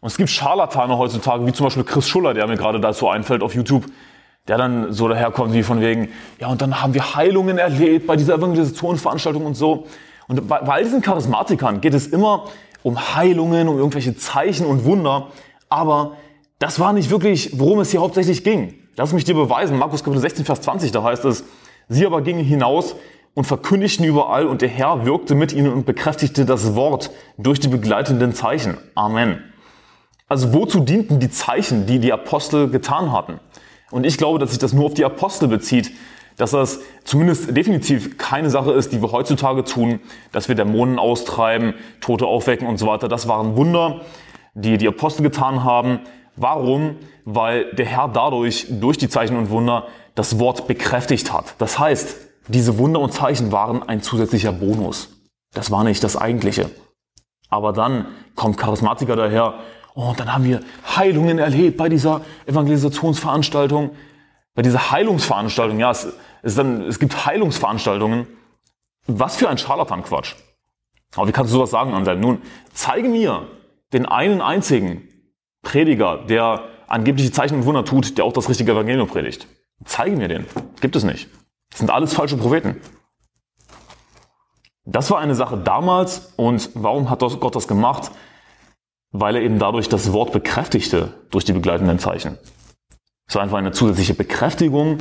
Und 0.02 0.06
es 0.06 0.18
gibt 0.18 0.28
Scharlatane 0.28 0.98
heutzutage, 0.98 1.46
wie 1.46 1.52
zum 1.54 1.64
Beispiel 1.64 1.82
Chris 1.84 2.06
Schuller, 2.06 2.34
der 2.34 2.46
mir 2.46 2.58
gerade 2.58 2.78
dazu 2.78 3.08
einfällt 3.08 3.42
auf 3.42 3.54
YouTube, 3.54 3.86
der 4.48 4.58
dann 4.58 4.92
so 4.92 5.08
daherkommt 5.08 5.54
wie 5.54 5.62
von 5.62 5.80
wegen, 5.80 6.10
ja, 6.38 6.48
und 6.48 6.60
dann 6.60 6.82
haben 6.82 6.92
wir 6.92 7.14
Heilungen 7.14 7.56
erlebt 7.56 8.06
bei 8.06 8.16
dieser 8.16 8.34
Evangelisationsveranstaltung 8.34 9.46
und 9.46 9.54
so. 9.54 9.86
Und 10.26 10.46
bei, 10.46 10.58
bei 10.58 10.74
all 10.74 10.84
diesen 10.84 11.00
Charismatikern 11.00 11.80
geht 11.80 11.94
es 11.94 12.06
immer 12.06 12.48
um 12.82 13.16
Heilungen, 13.16 13.66
um 13.66 13.78
irgendwelche 13.78 14.14
Zeichen 14.14 14.66
und 14.66 14.84
Wunder, 14.84 15.28
aber 15.70 16.18
das 16.58 16.80
war 16.80 16.92
nicht 16.92 17.10
wirklich, 17.10 17.58
worum 17.58 17.80
es 17.80 17.90
hier 17.90 18.00
hauptsächlich 18.00 18.44
ging. 18.44 18.74
Lass 18.96 19.12
mich 19.12 19.24
dir 19.24 19.34
beweisen, 19.34 19.78
Markus 19.78 20.02
Kapitel 20.02 20.20
16, 20.20 20.44
Vers 20.44 20.60
20, 20.62 20.90
da 20.90 21.02
heißt 21.02 21.24
es, 21.24 21.44
sie 21.88 22.04
aber 22.04 22.22
gingen 22.22 22.44
hinaus 22.44 22.96
und 23.34 23.44
verkündigten 23.44 24.04
überall 24.04 24.46
und 24.46 24.62
der 24.62 24.68
Herr 24.68 25.06
wirkte 25.06 25.36
mit 25.36 25.52
ihnen 25.52 25.72
und 25.72 25.86
bekräftigte 25.86 26.44
das 26.44 26.74
Wort 26.74 27.10
durch 27.36 27.60
die 27.60 27.68
begleitenden 27.68 28.34
Zeichen. 28.34 28.76
Amen. 28.96 29.42
Also 30.28 30.52
wozu 30.52 30.80
dienten 30.80 31.20
die 31.20 31.30
Zeichen, 31.30 31.86
die 31.86 32.00
die 32.00 32.12
Apostel 32.12 32.68
getan 32.68 33.12
hatten? 33.12 33.38
Und 33.90 34.04
ich 34.04 34.18
glaube, 34.18 34.38
dass 34.38 34.50
sich 34.50 34.58
das 34.58 34.72
nur 34.72 34.86
auf 34.86 34.94
die 34.94 35.04
Apostel 35.04 35.48
bezieht, 35.48 35.92
dass 36.36 36.50
das 36.50 36.80
zumindest 37.04 37.56
definitiv 37.56 38.18
keine 38.18 38.50
Sache 38.50 38.72
ist, 38.72 38.92
die 38.92 39.00
wir 39.00 39.12
heutzutage 39.12 39.64
tun, 39.64 40.00
dass 40.32 40.48
wir 40.48 40.54
Dämonen 40.54 40.98
austreiben, 40.98 41.74
Tote 42.00 42.26
aufwecken 42.26 42.66
und 42.66 42.78
so 42.78 42.86
weiter. 42.86 43.08
Das 43.08 43.26
waren 43.28 43.56
Wunder, 43.56 44.02
die 44.54 44.76
die 44.76 44.88
Apostel 44.88 45.22
getan 45.22 45.64
haben. 45.64 46.00
Warum? 46.40 46.96
Weil 47.24 47.72
der 47.74 47.86
Herr 47.86 48.08
dadurch, 48.08 48.66
durch 48.68 48.98
die 48.98 49.08
Zeichen 49.08 49.36
und 49.36 49.50
Wunder, 49.50 49.86
das 50.14 50.38
Wort 50.38 50.66
bekräftigt 50.66 51.32
hat. 51.32 51.54
Das 51.58 51.78
heißt, 51.78 52.16
diese 52.48 52.78
Wunder 52.78 53.00
und 53.00 53.12
Zeichen 53.12 53.52
waren 53.52 53.82
ein 53.82 54.02
zusätzlicher 54.02 54.52
Bonus. 54.52 55.10
Das 55.54 55.70
war 55.70 55.84
nicht 55.84 56.02
das 56.02 56.16
Eigentliche. 56.16 56.70
Aber 57.50 57.72
dann 57.72 58.06
kommt 58.34 58.58
Charismatiker 58.58 59.16
daher 59.16 59.54
und 59.94 60.20
dann 60.20 60.32
haben 60.32 60.44
wir 60.44 60.60
Heilungen 60.96 61.38
erlebt 61.38 61.76
bei 61.76 61.88
dieser 61.88 62.20
Evangelisationsveranstaltung, 62.46 63.90
bei 64.54 64.62
dieser 64.62 64.90
Heilungsveranstaltung. 64.90 65.78
Ja, 65.78 65.90
es, 65.90 66.08
es, 66.42 66.54
dann, 66.54 66.82
es 66.82 66.98
gibt 66.98 67.26
Heilungsveranstaltungen. 67.26 68.26
Was 69.06 69.36
für 69.36 69.48
ein 69.48 69.58
Scharlatan-Quatsch. 69.58 70.34
Aber 71.16 71.26
wie 71.26 71.32
kannst 71.32 71.52
du 71.52 71.56
sowas 71.56 71.70
sagen, 71.70 71.94
Anselm? 71.94 72.20
Nun, 72.20 72.42
zeige 72.72 73.08
mir 73.08 73.46
den 73.92 74.04
einen 74.06 74.42
einzigen 74.42 75.07
Prediger, 75.70 76.24
der 76.28 76.62
angebliche 76.86 77.30
Zeichen 77.30 77.56
und 77.56 77.64
Wunder 77.66 77.84
tut, 77.84 78.18
der 78.18 78.24
auch 78.24 78.32
das 78.32 78.48
richtige 78.48 78.72
Evangelium 78.72 79.08
predigt. 79.08 79.46
Zeige 79.84 80.16
mir 80.16 80.28
den. 80.28 80.46
Gibt 80.80 80.96
es 80.96 81.04
nicht. 81.04 81.28
Das 81.70 81.80
sind 81.80 81.90
alles 81.90 82.14
falsche 82.14 82.36
Propheten. 82.36 82.76
Das 84.84 85.10
war 85.10 85.18
eine 85.18 85.34
Sache 85.34 85.58
damals 85.58 86.32
und 86.36 86.70
warum 86.74 87.10
hat 87.10 87.20
Gott 87.20 87.54
das 87.54 87.68
gemacht? 87.68 88.10
weil 89.10 89.36
er 89.36 89.42
eben 89.42 89.58
dadurch 89.58 89.88
das 89.88 90.12
Wort 90.12 90.32
bekräftigte 90.32 91.14
durch 91.30 91.44
die 91.44 91.52
begleitenden 91.52 91.98
Zeichen. 91.98 92.38
Es 93.26 93.34
war 93.34 93.42
einfach 93.42 93.58
eine 93.58 93.72
zusätzliche 93.72 94.14
Bekräftigung, 94.14 94.98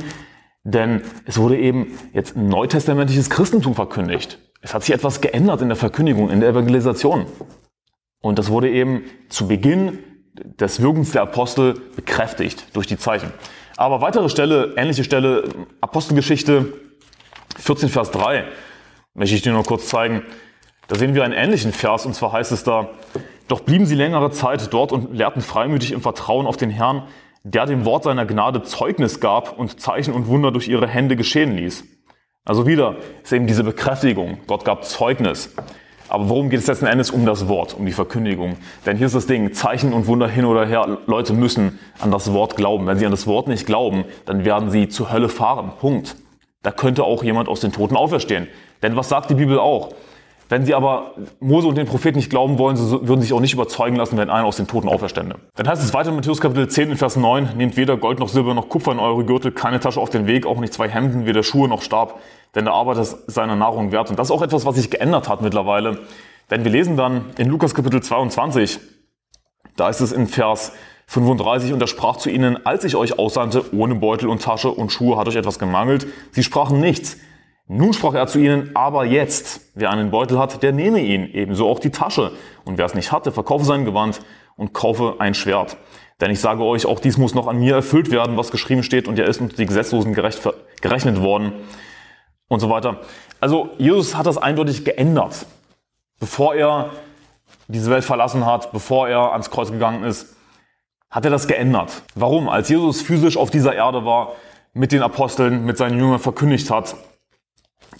denn 0.64 1.02
es 1.24 1.38
wurde 1.38 1.58
eben 1.58 1.98
jetzt 2.12 2.36
neutestamentliches 2.36 3.30
Christentum 3.30 3.74
verkündigt. 3.74 4.38
Es 4.60 4.74
hat 4.74 4.82
sich 4.82 4.94
etwas 4.94 5.20
geändert 5.20 5.62
in 5.62 5.68
der 5.68 5.76
Verkündigung, 5.76 6.30
in 6.30 6.40
der 6.40 6.50
Evangelisation. 6.50 7.26
Und 8.20 8.38
das 8.38 8.50
wurde 8.50 8.70
eben 8.70 9.04
zu 9.28 9.46
Beginn 9.46 9.98
des 10.44 10.82
Wirkens 10.82 11.12
der 11.12 11.22
Apostel 11.22 11.74
bekräftigt 11.96 12.66
durch 12.74 12.86
die 12.86 12.96
Zeichen. 12.96 13.32
Aber 13.76 14.00
weitere 14.00 14.28
Stelle, 14.28 14.74
ähnliche 14.76 15.04
Stelle, 15.04 15.44
Apostelgeschichte 15.80 16.72
14, 17.58 17.88
Vers 17.88 18.10
3, 18.10 18.44
möchte 19.14 19.34
ich 19.34 19.42
dir 19.42 19.52
nur 19.52 19.64
kurz 19.64 19.88
zeigen. 19.88 20.22
Da 20.88 20.96
sehen 20.96 21.14
wir 21.14 21.24
einen 21.24 21.34
ähnlichen 21.34 21.72
Vers, 21.72 22.06
und 22.06 22.14
zwar 22.14 22.32
heißt 22.32 22.52
es 22.52 22.64
da, 22.64 22.88
doch 23.46 23.60
blieben 23.60 23.86
sie 23.86 23.94
längere 23.94 24.30
Zeit 24.30 24.72
dort 24.72 24.92
und 24.92 25.14
lehrten 25.14 25.40
freimütig 25.40 25.92
im 25.92 26.00
Vertrauen 26.00 26.46
auf 26.46 26.56
den 26.56 26.70
Herrn, 26.70 27.08
der 27.44 27.66
dem 27.66 27.84
Wort 27.84 28.04
seiner 28.04 28.26
Gnade 28.26 28.62
Zeugnis 28.62 29.20
gab 29.20 29.58
und 29.58 29.80
Zeichen 29.80 30.12
und 30.12 30.26
Wunder 30.26 30.50
durch 30.50 30.68
ihre 30.68 30.86
Hände 30.86 31.16
geschehen 31.16 31.56
ließ. 31.56 31.84
Also 32.44 32.66
wieder 32.66 32.96
ist 33.22 33.32
eben 33.32 33.46
diese 33.46 33.64
Bekräftigung. 33.64 34.38
Gott 34.46 34.64
gab 34.64 34.84
Zeugnis. 34.84 35.54
Aber 36.08 36.28
worum 36.28 36.48
geht 36.48 36.60
es 36.60 36.66
letzten 36.66 36.86
Endes? 36.86 37.10
Um 37.10 37.26
das 37.26 37.48
Wort, 37.48 37.74
um 37.74 37.84
die 37.84 37.92
Verkündigung. 37.92 38.56
Denn 38.86 38.96
hier 38.96 39.06
ist 39.06 39.14
das 39.14 39.26
Ding, 39.26 39.52
Zeichen 39.52 39.92
und 39.92 40.06
Wunder 40.06 40.28
hin 40.28 40.44
oder 40.44 40.66
her, 40.66 40.98
Leute 41.06 41.34
müssen 41.34 41.78
an 42.00 42.10
das 42.10 42.32
Wort 42.32 42.56
glauben. 42.56 42.86
Wenn 42.86 42.98
sie 42.98 43.04
an 43.04 43.10
das 43.10 43.26
Wort 43.26 43.48
nicht 43.48 43.66
glauben, 43.66 44.04
dann 44.24 44.44
werden 44.44 44.70
sie 44.70 44.88
zur 44.88 45.12
Hölle 45.12 45.28
fahren. 45.28 45.72
Punkt. 45.78 46.16
Da 46.62 46.70
könnte 46.70 47.04
auch 47.04 47.22
jemand 47.22 47.48
aus 47.48 47.60
den 47.60 47.72
Toten 47.72 47.96
auferstehen. 47.96 48.48
Denn 48.82 48.96
was 48.96 49.08
sagt 49.08 49.30
die 49.30 49.34
Bibel 49.34 49.58
auch? 49.58 49.90
Wenn 50.48 50.64
sie 50.64 50.74
aber 50.74 51.12
Mose 51.40 51.68
und 51.68 51.76
den 51.76 51.86
Propheten 51.86 52.16
nicht 52.16 52.30
glauben 52.30 52.58
wollen, 52.58 52.76
so 52.76 53.06
würden 53.06 53.20
sie 53.20 53.26
sich 53.28 53.32
auch 53.34 53.40
nicht 53.40 53.52
überzeugen 53.52 53.96
lassen, 53.96 54.16
wenn 54.16 54.30
einer 54.30 54.46
aus 54.46 54.56
den 54.56 54.66
Toten 54.66 54.88
auferstände. 54.88 55.36
Dann 55.56 55.68
heißt 55.68 55.82
es 55.82 55.92
weiter 55.92 56.08
in 56.08 56.16
Matthäus 56.16 56.40
Kapitel 56.40 56.68
10 56.68 56.92
in 56.92 56.96
Vers 56.96 57.16
9, 57.16 57.56
nehmt 57.56 57.76
weder 57.76 57.98
Gold 57.98 58.18
noch 58.18 58.28
Silber 58.28 58.54
noch 58.54 58.70
Kupfer 58.70 58.92
in 58.92 58.98
eure 58.98 59.24
Gürtel, 59.24 59.52
keine 59.52 59.78
Tasche 59.78 60.00
auf 60.00 60.08
den 60.08 60.26
Weg, 60.26 60.46
auch 60.46 60.58
nicht 60.58 60.72
zwei 60.72 60.88
Hemden, 60.88 61.26
weder 61.26 61.42
Schuhe 61.42 61.68
noch 61.68 61.82
Stab, 61.82 62.20
denn 62.54 62.64
der 62.64 62.72
Arbeiter 62.72 63.02
ist 63.02 63.30
seiner 63.30 63.56
Nahrung 63.56 63.92
wert. 63.92 64.08
Und 64.08 64.18
das 64.18 64.28
ist 64.28 64.30
auch 64.30 64.42
etwas, 64.42 64.64
was 64.64 64.76
sich 64.76 64.90
geändert 64.90 65.28
hat 65.28 65.42
mittlerweile. 65.42 65.98
Denn 66.50 66.64
wir 66.64 66.70
lesen 66.70 66.96
dann 66.96 67.26
in 67.36 67.48
Lukas 67.48 67.74
Kapitel 67.74 68.02
22, 68.02 68.80
da 69.76 69.90
ist 69.90 70.00
es 70.00 70.12
in 70.12 70.26
Vers 70.26 70.72
35 71.08 71.72
und 71.72 71.80
er 71.80 71.86
sprach 71.86 72.16
zu 72.16 72.30
ihnen, 72.30 72.64
als 72.66 72.84
ich 72.84 72.96
euch 72.96 73.18
aussandte, 73.18 73.64
ohne 73.74 73.94
Beutel 73.94 74.28
und 74.28 74.42
Tasche 74.42 74.70
und 74.70 74.92
Schuhe 74.92 75.18
hat 75.18 75.28
euch 75.28 75.36
etwas 75.36 75.58
gemangelt. 75.58 76.06
Sie 76.32 76.42
sprachen 76.42 76.80
nichts. 76.80 77.18
Nun 77.70 77.92
sprach 77.92 78.14
er 78.14 78.26
zu 78.26 78.38
ihnen, 78.38 78.70
aber 78.74 79.04
jetzt, 79.04 79.60
wer 79.74 79.90
einen 79.90 80.10
Beutel 80.10 80.38
hat, 80.38 80.62
der 80.62 80.72
nehme 80.72 81.00
ihn, 81.00 81.26
ebenso 81.34 81.68
auch 81.68 81.78
die 81.78 81.90
Tasche. 81.90 82.32
Und 82.64 82.78
wer 82.78 82.86
es 82.86 82.94
nicht 82.94 83.12
hatte, 83.12 83.30
verkaufe 83.30 83.66
sein 83.66 83.84
Gewand 83.84 84.20
und 84.56 84.72
kaufe 84.72 85.16
ein 85.18 85.34
Schwert. 85.34 85.76
Denn 86.18 86.30
ich 86.30 86.40
sage 86.40 86.64
euch, 86.64 86.86
auch 86.86 86.98
dies 86.98 87.18
muss 87.18 87.34
noch 87.34 87.46
an 87.46 87.58
mir 87.58 87.74
erfüllt 87.74 88.10
werden, 88.10 88.38
was 88.38 88.50
geschrieben 88.50 88.82
steht, 88.82 89.06
und 89.06 89.18
er 89.18 89.28
ist 89.28 89.42
unter 89.42 89.54
die 89.54 89.66
Gesetzlosen 89.66 90.14
gerecht, 90.14 90.40
gerechnet 90.80 91.20
worden 91.20 91.52
und 92.48 92.60
so 92.60 92.70
weiter. 92.70 93.02
Also 93.38 93.68
Jesus 93.76 94.16
hat 94.16 94.24
das 94.24 94.38
eindeutig 94.38 94.86
geändert. 94.86 95.44
Bevor 96.18 96.54
er 96.54 96.90
diese 97.68 97.90
Welt 97.90 98.04
verlassen 98.04 98.46
hat, 98.46 98.72
bevor 98.72 99.08
er 99.08 99.32
ans 99.32 99.50
Kreuz 99.50 99.70
gegangen 99.70 100.04
ist, 100.04 100.34
hat 101.10 101.26
er 101.26 101.30
das 101.30 101.46
geändert. 101.46 102.02
Warum? 102.14 102.48
Als 102.48 102.70
Jesus 102.70 103.02
physisch 103.02 103.36
auf 103.36 103.50
dieser 103.50 103.74
Erde 103.74 104.06
war, 104.06 104.32
mit 104.72 104.90
den 104.92 105.02
Aposteln, 105.02 105.64
mit 105.66 105.76
seinen 105.76 105.98
Jüngern 105.98 106.18
verkündigt 106.18 106.70
hat, 106.70 106.96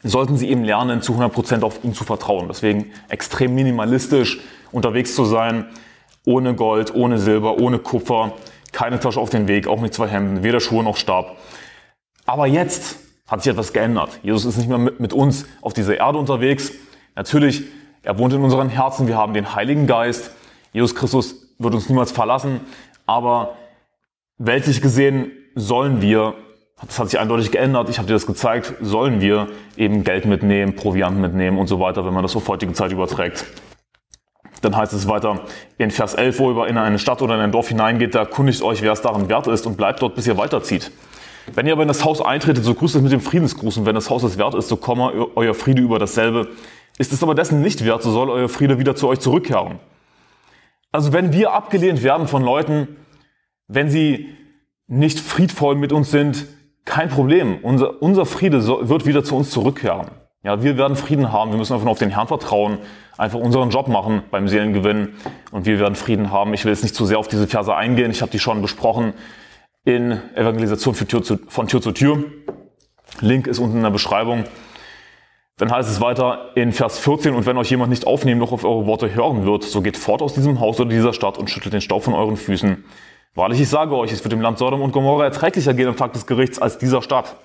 sollten 0.02 0.36
sie 0.36 0.48
eben 0.48 0.64
lernen, 0.64 1.02
zu 1.02 1.14
100% 1.14 1.62
auf 1.62 1.82
ihn 1.84 1.94
zu 1.94 2.04
vertrauen. 2.04 2.48
Deswegen 2.48 2.92
extrem 3.08 3.54
minimalistisch 3.54 4.40
unterwegs 4.70 5.14
zu 5.14 5.24
sein, 5.24 5.66
ohne 6.24 6.54
Gold, 6.54 6.94
ohne 6.94 7.18
Silber, 7.18 7.58
ohne 7.58 7.78
Kupfer, 7.78 8.34
keine 8.72 9.00
Tasche 9.00 9.20
auf 9.20 9.30
den 9.30 9.48
Weg, 9.48 9.66
auch 9.66 9.80
mit 9.80 9.94
zwei 9.94 10.08
Hemden, 10.08 10.42
weder 10.42 10.60
Schuhe 10.60 10.84
noch 10.84 10.96
Stab. 10.96 11.36
Aber 12.26 12.46
jetzt 12.46 12.98
hat 13.26 13.42
sich 13.42 13.50
etwas 13.50 13.72
geändert. 13.72 14.20
Jesus 14.22 14.44
ist 14.44 14.56
nicht 14.58 14.68
mehr 14.68 14.78
mit 14.78 15.12
uns 15.12 15.46
auf 15.62 15.72
dieser 15.72 15.96
Erde 15.96 16.18
unterwegs. 16.18 16.72
Natürlich, 17.14 17.64
er 18.02 18.18
wohnt 18.18 18.32
in 18.32 18.42
unseren 18.42 18.68
Herzen, 18.68 19.06
wir 19.06 19.16
haben 19.16 19.34
den 19.34 19.54
Heiligen 19.54 19.86
Geist. 19.86 20.32
Jesus 20.72 20.94
Christus 20.94 21.34
wird 21.58 21.74
uns 21.74 21.88
niemals 21.88 22.12
verlassen, 22.12 22.60
aber 23.06 23.56
weltlich 24.36 24.80
gesehen 24.80 25.32
sollen 25.54 26.00
wir 26.00 26.34
das 26.86 26.98
hat 26.98 27.10
sich 27.10 27.18
eindeutig 27.18 27.50
geändert. 27.50 27.88
Ich 27.88 27.98
habe 27.98 28.06
dir 28.06 28.14
das 28.14 28.26
gezeigt. 28.26 28.74
Sollen 28.80 29.20
wir 29.20 29.48
eben 29.76 30.04
Geld 30.04 30.26
mitnehmen, 30.26 30.76
Proviant 30.76 31.18
mitnehmen 31.18 31.58
und 31.58 31.66
so 31.66 31.80
weiter, 31.80 32.04
wenn 32.06 32.14
man 32.14 32.22
das 32.22 32.36
auf 32.36 32.46
heutige 32.48 32.72
Zeit 32.72 32.92
überträgt. 32.92 33.44
Dann 34.60 34.76
heißt 34.76 34.92
es 34.92 35.08
weiter 35.08 35.40
in 35.76 35.90
Vers 35.90 36.14
11, 36.14 36.38
wo 36.38 36.50
ihr 36.50 36.66
in 36.66 36.78
eine 36.78 36.98
Stadt 36.98 37.22
oder 37.22 37.34
in 37.34 37.40
ein 37.40 37.52
Dorf 37.52 37.68
hineingeht, 37.68 38.14
da 38.14 38.24
kundigt 38.24 38.62
euch, 38.62 38.82
wer 38.82 38.92
es 38.92 39.02
darin 39.02 39.28
wert 39.28 39.46
ist 39.46 39.66
und 39.66 39.76
bleibt 39.76 40.02
dort, 40.02 40.14
bis 40.14 40.26
ihr 40.26 40.36
weiterzieht. 40.36 40.90
Wenn 41.54 41.66
ihr 41.66 41.72
aber 41.72 41.82
in 41.82 41.88
das 41.88 42.04
Haus 42.04 42.20
eintretet, 42.20 42.64
so 42.64 42.74
grüßt 42.74 42.96
es 42.96 43.02
mit 43.02 43.12
dem 43.12 43.20
Friedensgruß 43.20 43.78
und 43.78 43.86
wenn 43.86 43.94
das 43.94 44.10
Haus 44.10 44.22
es 44.22 44.36
wert 44.36 44.54
ist, 44.54 44.68
so 44.68 44.76
komme 44.76 45.28
euer 45.36 45.54
Friede 45.54 45.80
über 45.80 45.98
dasselbe. 45.98 46.48
Ist 46.98 47.12
es 47.12 47.22
aber 47.22 47.34
dessen 47.34 47.62
nicht 47.62 47.84
wert, 47.84 48.02
so 48.02 48.10
soll 48.10 48.30
euer 48.30 48.48
Friede 48.48 48.78
wieder 48.78 48.96
zu 48.96 49.08
euch 49.08 49.20
zurückkehren. 49.20 49.78
Also 50.90 51.12
wenn 51.12 51.32
wir 51.32 51.52
abgelehnt 51.52 52.02
werden 52.02 52.26
von 52.26 52.42
Leuten, 52.42 52.96
wenn 53.68 53.88
sie 53.88 54.28
nicht 54.88 55.20
friedvoll 55.20 55.76
mit 55.76 55.92
uns 55.92 56.10
sind, 56.10 56.46
kein 56.88 57.08
Problem. 57.08 57.58
Unser, 57.62 58.02
unser 58.02 58.26
Friede 58.26 58.66
wird 58.66 59.06
wieder 59.06 59.22
zu 59.22 59.36
uns 59.36 59.50
zurückkehren. 59.50 60.08
Ja, 60.42 60.62
wir 60.62 60.78
werden 60.78 60.96
Frieden 60.96 61.30
haben. 61.30 61.50
Wir 61.50 61.58
müssen 61.58 61.74
einfach 61.74 61.84
nur 61.84 61.92
auf 61.92 61.98
den 61.98 62.10
Herrn 62.10 62.26
vertrauen, 62.26 62.78
einfach 63.16 63.38
unseren 63.38 63.70
Job 63.70 63.88
machen 63.88 64.22
beim 64.30 64.48
Seelengewinn 64.48 65.10
und 65.50 65.66
wir 65.66 65.78
werden 65.78 65.94
Frieden 65.94 66.32
haben. 66.32 66.54
Ich 66.54 66.64
will 66.64 66.72
jetzt 66.72 66.82
nicht 66.82 66.94
zu 66.94 67.04
sehr 67.04 67.18
auf 67.18 67.28
diese 67.28 67.46
Verse 67.46 67.74
eingehen. 67.74 68.10
Ich 68.10 68.22
habe 68.22 68.30
die 68.30 68.38
schon 68.38 68.62
besprochen 68.62 69.12
in 69.84 70.12
Evangelisation 70.34 70.94
Tür 70.94 71.22
zu, 71.22 71.38
von 71.48 71.68
Tür 71.68 71.82
zu 71.82 71.92
Tür. 71.92 72.24
Link 73.20 73.46
ist 73.46 73.58
unten 73.58 73.76
in 73.76 73.82
der 73.82 73.90
Beschreibung. 73.90 74.44
Dann 75.58 75.72
heißt 75.72 75.90
es 75.90 76.00
weiter 76.00 76.52
in 76.54 76.72
Vers 76.72 77.00
14, 77.00 77.34
und 77.34 77.44
wenn 77.44 77.56
euch 77.56 77.68
jemand 77.68 77.90
nicht 77.90 78.06
aufnehmen 78.06 78.38
noch 78.38 78.52
auf 78.52 78.64
eure 78.64 78.86
Worte 78.86 79.12
hören 79.12 79.44
wird, 79.44 79.64
so 79.64 79.82
geht 79.82 79.96
fort 79.96 80.22
aus 80.22 80.34
diesem 80.34 80.60
Haus 80.60 80.78
oder 80.80 80.88
dieser 80.88 81.12
Stadt 81.12 81.36
und 81.36 81.50
schüttelt 81.50 81.74
den 81.74 81.80
Staub 81.80 82.04
von 82.04 82.14
euren 82.14 82.36
Füßen. 82.36 82.84
Wahrlich, 83.34 83.60
ich 83.60 83.68
sage 83.68 83.94
euch, 83.96 84.12
es 84.12 84.24
wird 84.24 84.32
dem 84.32 84.40
Land 84.40 84.58
Sodom 84.58 84.82
und 84.82 84.92
Gomorra 84.92 85.24
erträglicher 85.24 85.74
gehen 85.74 85.88
am 85.88 85.96
Tag 85.96 86.12
des 86.12 86.26
Gerichts 86.26 86.58
als 86.58 86.78
dieser 86.78 87.02
Stadt. 87.02 87.36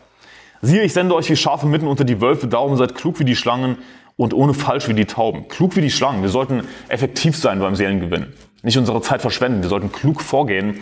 Siehe, 0.62 0.82
ich 0.82 0.94
sende 0.94 1.14
euch 1.14 1.30
wie 1.30 1.36
Schafe 1.36 1.68
mitten 1.68 1.88
unter 1.88 2.04
die 2.04 2.22
Wölfe, 2.22 2.48
darum 2.48 2.78
seid 2.78 2.96
klug 2.96 3.20
wie 3.20 3.26
die 3.26 3.36
Schlangen 3.36 3.78
und 4.16 4.34
ohne 4.34 4.54
falsch 4.54 4.88
wie 4.88 4.94
die 4.94 5.06
Tauben. 5.06 5.48
Klug 5.48 5.76
wie 5.76 5.82
die 5.82 5.92
Schlangen. 5.92 6.22
Wir 6.22 6.30
sollten 6.30 6.64
effektiv 6.88 7.36
sein 7.36 7.60
beim 7.60 7.76
Seelengewinn. 7.76 8.34
Nicht 8.62 8.78
unsere 8.78 9.02
Zeit 9.02 9.22
verschwenden. 9.22 9.62
Wir 9.62 9.70
sollten 9.70 9.92
klug 9.92 10.22
vorgehen, 10.22 10.80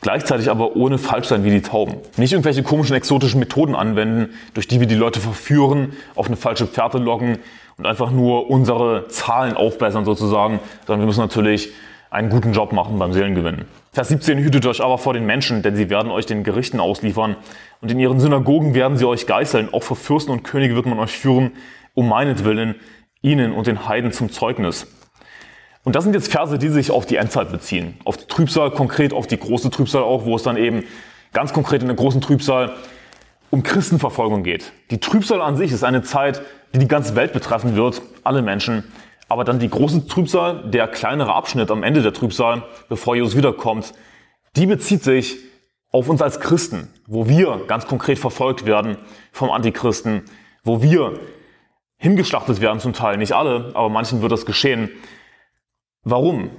gleichzeitig 0.00 0.50
aber 0.50 0.74
ohne 0.74 0.98
falsch 0.98 1.28
sein 1.28 1.44
wie 1.44 1.50
die 1.50 1.62
Tauben. 1.62 1.98
Nicht 2.16 2.32
irgendwelche 2.32 2.62
komischen 2.62 2.96
exotischen 2.96 3.38
Methoden 3.38 3.76
anwenden, 3.76 4.30
durch 4.54 4.66
die 4.66 4.80
wir 4.80 4.86
die 4.86 4.96
Leute 4.96 5.20
verführen, 5.20 5.92
auf 6.16 6.26
eine 6.26 6.36
falsche 6.36 6.66
Pferde 6.66 6.98
locken 6.98 7.38
und 7.76 7.86
einfach 7.86 8.10
nur 8.10 8.50
unsere 8.50 9.06
Zahlen 9.08 9.56
aufbessern 9.56 10.04
sozusagen, 10.04 10.58
sondern 10.86 11.02
wir 11.02 11.06
müssen 11.06 11.20
natürlich 11.20 11.70
einen 12.10 12.28
guten 12.28 12.52
Job 12.52 12.72
machen 12.72 12.98
beim 12.98 13.12
Seelengewinnen. 13.12 13.66
Vers 13.92 14.06
17, 14.06 14.38
hütet 14.38 14.66
euch 14.66 14.80
aber 14.80 14.98
vor 14.98 15.14
den 15.14 15.26
Menschen, 15.26 15.62
denn 15.62 15.74
sie 15.74 15.90
werden 15.90 16.12
euch 16.12 16.24
den 16.24 16.44
Gerichten 16.44 16.78
ausliefern 16.78 17.36
und 17.80 17.90
in 17.90 17.98
ihren 17.98 18.20
Synagogen 18.20 18.72
werden 18.72 18.96
sie 18.96 19.04
euch 19.04 19.26
geißeln. 19.26 19.74
Auch 19.74 19.82
vor 19.82 19.96
Fürsten 19.96 20.30
und 20.30 20.44
Könige 20.44 20.76
wird 20.76 20.86
man 20.86 21.00
euch 21.00 21.10
führen, 21.10 21.50
um 21.94 22.08
meinetwillen, 22.08 22.76
ihnen 23.20 23.50
und 23.50 23.66
den 23.66 23.88
Heiden 23.88 24.12
zum 24.12 24.30
Zeugnis. 24.30 24.86
Und 25.82 25.96
das 25.96 26.04
sind 26.04 26.14
jetzt 26.14 26.30
Verse, 26.30 26.56
die 26.56 26.68
sich 26.68 26.92
auf 26.92 27.04
die 27.04 27.16
Endzeit 27.16 27.50
beziehen. 27.50 27.96
Auf 28.04 28.16
die 28.16 28.26
Trübsal, 28.26 28.70
konkret 28.70 29.12
auf 29.12 29.26
die 29.26 29.38
große 29.38 29.70
Trübsal 29.70 30.04
auch, 30.04 30.24
wo 30.24 30.36
es 30.36 30.44
dann 30.44 30.56
eben 30.56 30.84
ganz 31.32 31.52
konkret 31.52 31.82
in 31.82 31.88
der 31.88 31.96
großen 31.96 32.20
Trübsal 32.20 32.76
um 33.50 33.64
Christenverfolgung 33.64 34.44
geht. 34.44 34.70
Die 34.92 35.00
Trübsal 35.00 35.40
an 35.40 35.56
sich 35.56 35.72
ist 35.72 35.82
eine 35.82 36.02
Zeit, 36.02 36.42
die 36.72 36.78
die 36.78 36.86
ganze 36.86 37.16
Welt 37.16 37.32
betreffen 37.32 37.74
wird, 37.74 38.02
alle 38.22 38.42
Menschen. 38.42 38.84
Aber 39.30 39.44
dann 39.44 39.60
die 39.60 39.70
große 39.70 40.08
Trübsal, 40.08 40.68
der 40.70 40.88
kleinere 40.88 41.32
Abschnitt 41.32 41.70
am 41.70 41.84
Ende 41.84 42.02
der 42.02 42.12
Trübsal, 42.12 42.64
bevor 42.88 43.14
Jesus 43.14 43.36
wiederkommt, 43.36 43.94
die 44.56 44.66
bezieht 44.66 45.04
sich 45.04 45.36
auf 45.92 46.08
uns 46.08 46.20
als 46.20 46.40
Christen, 46.40 46.88
wo 47.06 47.28
wir 47.28 47.62
ganz 47.68 47.86
konkret 47.86 48.18
verfolgt 48.18 48.66
werden 48.66 48.96
vom 49.30 49.52
Antichristen, 49.52 50.24
wo 50.64 50.82
wir 50.82 51.20
hingeschlachtet 51.96 52.60
werden 52.60 52.80
zum 52.80 52.92
Teil, 52.92 53.18
nicht 53.18 53.32
alle, 53.32 53.70
aber 53.74 53.88
manchen 53.88 54.20
wird 54.20 54.32
das 54.32 54.46
geschehen. 54.46 54.90
Warum? 56.02 56.50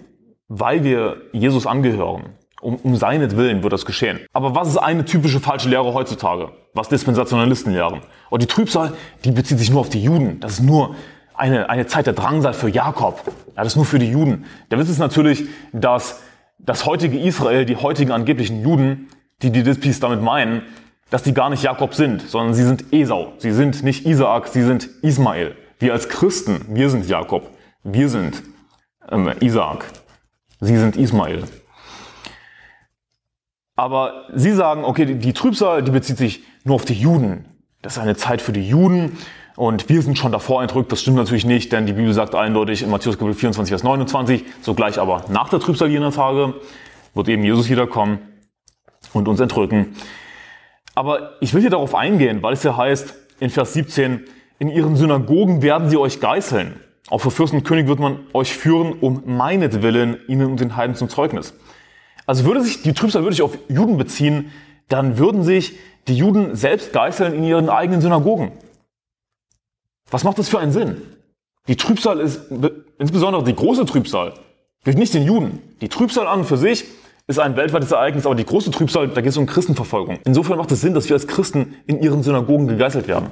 Weil 0.47 0.85
wir 0.85 1.23
Jesus 1.33 1.67
angehören. 1.67 2.37
Um, 2.61 2.75
um 2.75 2.95
seinetwillen 2.95 3.63
wird 3.63 3.73
das 3.73 3.87
geschehen. 3.87 4.19
Aber 4.33 4.53
was 4.53 4.67
ist 4.67 4.77
eine 4.77 5.03
typische 5.03 5.39
falsche 5.39 5.67
Lehre 5.67 5.95
heutzutage? 5.95 6.51
Was 6.75 6.89
Dispensationalisten 6.89 7.73
lehren? 7.73 8.01
Und 8.29 8.43
die 8.43 8.47
Trübsal, 8.47 8.93
die 9.25 9.31
bezieht 9.31 9.57
sich 9.57 9.71
nur 9.71 9.81
auf 9.81 9.89
die 9.89 10.03
Juden. 10.03 10.39
Das 10.39 10.53
ist 10.53 10.61
nur 10.61 10.95
eine, 11.41 11.69
eine 11.71 11.87
Zeit 11.87 12.05
der 12.05 12.13
Drangsal 12.13 12.53
für 12.53 12.69
Jakob. 12.69 13.23
Ja, 13.55 13.63
das 13.63 13.73
ist 13.73 13.75
nur 13.75 13.85
für 13.85 13.97
die 13.97 14.11
Juden. 14.11 14.45
Der 14.69 14.77
Witz 14.77 14.89
ist 14.89 14.99
natürlich, 14.99 15.45
dass 15.73 16.21
das 16.59 16.85
heutige 16.85 17.19
Israel, 17.19 17.65
die 17.65 17.77
heutigen 17.77 18.11
angeblichen 18.11 18.61
Juden, 18.61 19.09
die 19.41 19.51
die 19.51 19.63
Dispis 19.63 19.99
damit 19.99 20.21
meinen, 20.21 20.61
dass 21.09 21.23
die 21.23 21.33
gar 21.33 21.49
nicht 21.49 21.63
Jakob 21.63 21.95
sind, 21.95 22.21
sondern 22.21 22.53
sie 22.53 22.63
sind 22.63 22.93
Esau. 22.93 23.33
Sie 23.39 23.51
sind 23.51 23.83
nicht 23.83 24.05
Isaak, 24.05 24.49
sie 24.49 24.61
sind 24.61 24.87
Ismael. 25.01 25.55
Wir 25.79 25.93
als 25.93 26.09
Christen, 26.09 26.63
wir 26.69 26.91
sind 26.91 27.07
Jakob. 27.07 27.49
Wir 27.83 28.07
sind 28.07 28.43
ähm, 29.09 29.31
Isaak. 29.39 29.85
Sie 30.59 30.77
sind 30.77 30.95
Ismael. 30.95 31.43
Aber 33.75 34.25
sie 34.35 34.53
sagen, 34.53 34.85
okay, 34.85 35.05
die, 35.05 35.15
die 35.15 35.33
Trübsal, 35.33 35.81
die 35.81 35.89
bezieht 35.89 36.17
sich 36.17 36.43
nur 36.63 36.75
auf 36.75 36.85
die 36.85 36.93
Juden. 36.93 37.45
Das 37.81 37.93
ist 37.93 37.99
eine 37.99 38.15
Zeit 38.15 38.43
für 38.43 38.53
die 38.53 38.67
Juden 38.67 39.17
und 39.55 39.89
wir 39.89 40.01
sind 40.01 40.17
schon 40.17 40.31
davor 40.31 40.61
entrückt. 40.61 40.91
Das 40.91 41.01
stimmt 41.01 41.17
natürlich 41.17 41.45
nicht, 41.45 41.71
denn 41.71 41.85
die 41.85 41.93
Bibel 41.93 42.13
sagt 42.13 42.35
eindeutig 42.35 42.83
in 42.83 42.89
Matthäus 42.89 43.17
Kapitel 43.17 43.37
24, 43.37 43.71
Vers 43.71 43.83
29, 43.83 44.43
sogleich 44.61 44.99
aber 44.99 45.25
nach 45.29 45.49
der 45.49 45.59
Trübsal 45.59 45.89
jener 45.89 46.11
Tage 46.11 46.53
wird 47.13 47.29
eben 47.29 47.43
Jesus 47.43 47.69
wiederkommen 47.69 48.19
und 49.13 49.27
uns 49.27 49.39
entrücken. 49.39 49.95
Aber 50.95 51.37
ich 51.41 51.53
will 51.53 51.61
hier 51.61 51.69
darauf 51.69 51.95
eingehen, 51.95 52.41
weil 52.43 52.53
es 52.53 52.63
ja 52.63 52.75
heißt 52.75 53.15
in 53.39 53.49
Vers 53.49 53.73
17, 53.73 54.25
in 54.59 54.69
ihren 54.69 54.95
Synagogen 54.95 55.61
werden 55.61 55.89
sie 55.89 55.97
euch 55.97 56.19
geißeln. 56.19 56.79
Auch 57.09 57.19
für 57.19 57.31
Fürsten 57.31 57.57
und 57.57 57.63
König 57.63 57.87
wird 57.87 57.99
man 57.99 58.19
euch 58.33 58.53
führen, 58.53 58.93
um 58.93 59.23
meinetwillen 59.25 60.17
ihnen 60.27 60.47
und 60.47 60.59
den 60.59 60.75
Heiden 60.75 60.95
zum 60.95 61.09
Zeugnis. 61.09 61.53
Also 62.25 62.45
würde 62.45 62.61
sich 62.61 62.83
die 62.83 62.93
Trübsal 62.93 63.23
würde 63.23 63.35
sich 63.35 63.41
auf 63.41 63.57
Juden 63.67 63.97
beziehen, 63.97 64.51
dann 64.87 65.17
würden 65.17 65.43
sich 65.43 65.77
die 66.07 66.15
Juden 66.15 66.55
selbst 66.55 66.93
geißeln 66.93 67.33
in 67.33 67.43
ihren 67.43 67.69
eigenen 67.69 68.01
Synagogen. 68.01 68.51
Was 70.11 70.23
macht 70.23 70.37
das 70.37 70.49
für 70.49 70.59
einen 70.59 70.71
Sinn? 70.71 71.01
Die 71.67 71.75
Trübsal 71.75 72.19
ist, 72.19 72.51
insbesondere 72.99 73.43
die 73.43 73.55
große 73.55 73.85
Trübsal, 73.85 74.33
gilt 74.83 74.97
nicht 74.97 75.13
den 75.13 75.23
Juden. 75.23 75.61
Die 75.81 75.89
Trübsal 75.89 76.27
an 76.27 76.39
und 76.39 76.45
für 76.45 76.57
sich 76.57 76.85
ist 77.27 77.39
ein 77.39 77.55
weltweites 77.55 77.91
Ereignis, 77.91 78.25
aber 78.25 78.35
die 78.35 78.45
große 78.45 78.71
Trübsal, 78.71 79.07
da 79.07 79.21
geht 79.21 79.31
es 79.31 79.37
um 79.37 79.45
Christenverfolgung. 79.45 80.19
Insofern 80.25 80.57
macht 80.57 80.71
es 80.71 80.81
Sinn, 80.81 80.93
dass 80.93 81.07
wir 81.07 81.15
als 81.15 81.27
Christen 81.27 81.75
in 81.87 82.01
ihren 82.01 82.23
Synagogen 82.23 82.67
gegeißelt 82.67 83.07
werden. 83.07 83.31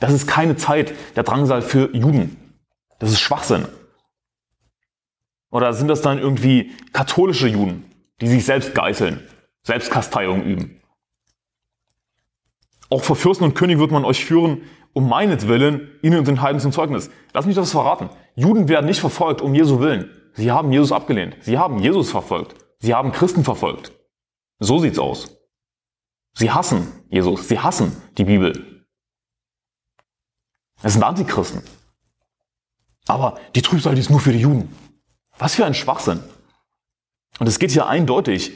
Das 0.00 0.12
ist 0.12 0.26
keine 0.26 0.56
Zeit 0.56 0.92
der 1.14 1.22
Drangsal 1.22 1.62
für 1.62 1.94
Juden. 1.94 2.36
Das 2.98 3.12
ist 3.12 3.20
Schwachsinn. 3.20 3.66
Oder 5.50 5.72
sind 5.72 5.88
das 5.88 6.02
dann 6.02 6.18
irgendwie 6.18 6.72
katholische 6.92 7.48
Juden, 7.48 7.84
die 8.20 8.28
sich 8.28 8.44
selbst 8.44 8.74
geißeln, 8.74 9.20
Selbstkasteiung 9.62 10.42
üben? 10.42 10.80
Auch 12.88 13.02
vor 13.02 13.16
Fürsten 13.16 13.44
und 13.44 13.54
König 13.54 13.78
wird 13.78 13.90
man 13.90 14.04
euch 14.04 14.24
führen, 14.24 14.62
um 14.92 15.08
meinetwillen, 15.08 15.90
ihnen 16.02 16.18
und 16.18 16.28
den 16.28 16.40
Heiden 16.40 16.60
zum 16.60 16.72
Zeugnis. 16.72 17.10
Lass 17.32 17.46
mich 17.46 17.56
das 17.56 17.72
verraten. 17.72 18.08
Juden 18.34 18.68
werden 18.68 18.86
nicht 18.86 19.00
verfolgt 19.00 19.42
um 19.42 19.54
Jesu 19.54 19.80
Willen. 19.80 20.10
Sie 20.34 20.50
haben 20.50 20.72
Jesus 20.72 20.92
abgelehnt. 20.92 21.36
Sie 21.40 21.58
haben 21.58 21.78
Jesus 21.78 22.10
verfolgt. 22.10 22.54
Sie 22.78 22.94
haben 22.94 23.12
Christen 23.12 23.44
verfolgt. 23.44 23.92
So 24.58 24.78
sieht's 24.78 24.98
aus. 24.98 25.36
Sie 26.34 26.50
hassen 26.50 26.92
Jesus. 27.08 27.48
Sie 27.48 27.58
hassen 27.58 27.96
die 28.16 28.24
Bibel. 28.24 28.84
Es 30.82 30.92
sind 30.92 31.02
Antichristen. 31.02 31.62
Aber 33.06 33.38
die 33.54 33.62
Trübsal, 33.62 33.94
die 33.94 34.00
ist 34.00 34.10
nur 34.10 34.20
für 34.20 34.32
die 34.32 34.40
Juden. 34.40 34.74
Was 35.38 35.54
für 35.54 35.64
ein 35.64 35.74
Schwachsinn. 35.74 36.22
Und 37.38 37.46
es 37.46 37.58
geht 37.58 37.70
hier 37.70 37.86
eindeutig, 37.86 38.52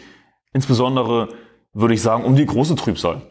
insbesondere 0.53 1.35
würde 1.73 1.95
ich 1.95 2.03
sagen, 2.03 2.25
um 2.25 2.37
die 2.37 2.47
große 2.47 2.75
Trübsal, 2.77 3.23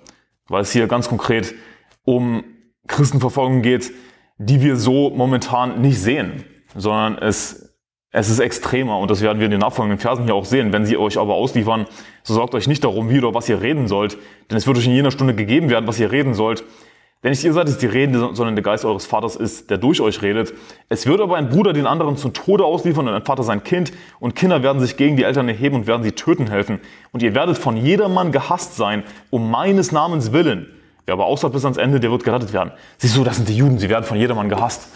weil 0.50 0.62
es 0.62 0.72
hier 0.72 0.88
ganz 0.88 1.08
konkret 1.08 1.56
um 2.04 2.44
Christenverfolgung 2.88 3.62
geht, 3.62 3.92
die 4.38 4.62
wir 4.62 4.76
so 4.76 5.10
momentan 5.12 5.82
nicht 5.82 6.00
sehen, 6.00 6.44
sondern 6.76 7.18
es, 7.18 7.76
es 8.12 8.30
ist 8.30 8.40
extremer 8.40 8.98
und 9.00 9.12
das 9.12 9.22
werden 9.22 9.40
wir 9.40 9.46
in 9.46 9.52
den 9.52 9.60
nachfolgenden 9.60 10.00
Versen 10.00 10.26
hier 10.26 10.36
auch 10.36 10.46
sehen. 10.46 10.74
Wenn 10.74 10.86
sie 10.86 10.98
euch 10.98 11.18
aber 11.18 11.36
ausliefern, 11.36 11.86
so 12.24 12.34
sorgt 12.34 12.56
euch 12.56 12.68
nicht 12.68 12.84
darum, 12.84 13.10
wie 13.10 13.20
oder 13.20 13.34
was 13.34 13.48
ihr 13.50 13.62
reden 13.62 13.88
sollt, 13.88 14.18
denn 14.50 14.58
es 14.58 14.66
wird 14.66 14.78
euch 14.78 14.88
in 14.88 14.94
jener 14.94 15.12
Stunde 15.12 15.36
gegeben 15.36 15.70
werden, 15.70 15.88
was 15.88 16.00
ihr 16.00 16.12
reden 16.12 16.34
sollt, 16.34 16.64
denn 17.24 17.32
nicht 17.32 17.44
ihr 17.44 17.52
seid 17.52 17.68
es, 17.68 17.78
die 17.78 17.86
reden, 17.86 18.14
sondern 18.34 18.56
der 18.56 18.64
Geist 18.64 18.86
eures 18.86 19.06
Vaters 19.06 19.36
ist, 19.36 19.70
der 19.70 19.78
durch 19.78 20.00
euch 20.00 20.22
redet. 20.22 20.54
Es 20.88 21.06
wird 21.06 21.20
aber 21.20 21.36
ein 21.36 21.50
Bruder 21.50 21.74
den 21.74 21.86
anderen 21.86 22.16
zum 22.16 22.34
Tode 22.34 22.64
ausliefern 22.64 23.08
und 23.10 23.14
ein 23.14 23.26
Vater 23.26 23.44
sein 23.44 23.64
Kind. 23.64 23.92
Und 24.22 24.36
Kinder 24.36 24.64
werden 24.64 24.80
sich 24.80 24.96
gegen 24.96 25.18
die 25.18 25.24
Eltern 25.24 25.50
erheben 25.50 25.76
und 25.76 25.88
werden 25.88 26.02
sie 26.04 26.14
töten 26.14 26.48
helfen. 26.48 26.80
Und 27.12 27.22
ihr 27.22 27.36
werdet 27.36 27.58
von 27.58 27.76
jedermann 27.76 28.32
gehasst 28.32 28.78
sein, 28.78 29.04
um 29.32 29.52
meines 29.52 29.92
Namens 29.92 30.32
willen. 30.32 30.68
Wer 31.06 31.14
aber 31.14 31.26
aushält 31.26 31.52
bis 31.52 31.66
ans 31.66 31.78
Ende, 31.78 32.00
der 32.00 32.10
wird 32.10 32.24
gerettet 32.24 32.54
werden. 32.54 32.72
Siehst 33.00 33.18
du, 33.18 33.26
das 33.26 33.36
sind 33.36 33.50
die 33.50 33.58
Juden, 33.58 33.80
sie 33.80 33.90
werden 33.90 34.06
von 34.06 34.18
jedermann 34.18 34.48
gehasst. 34.48 34.88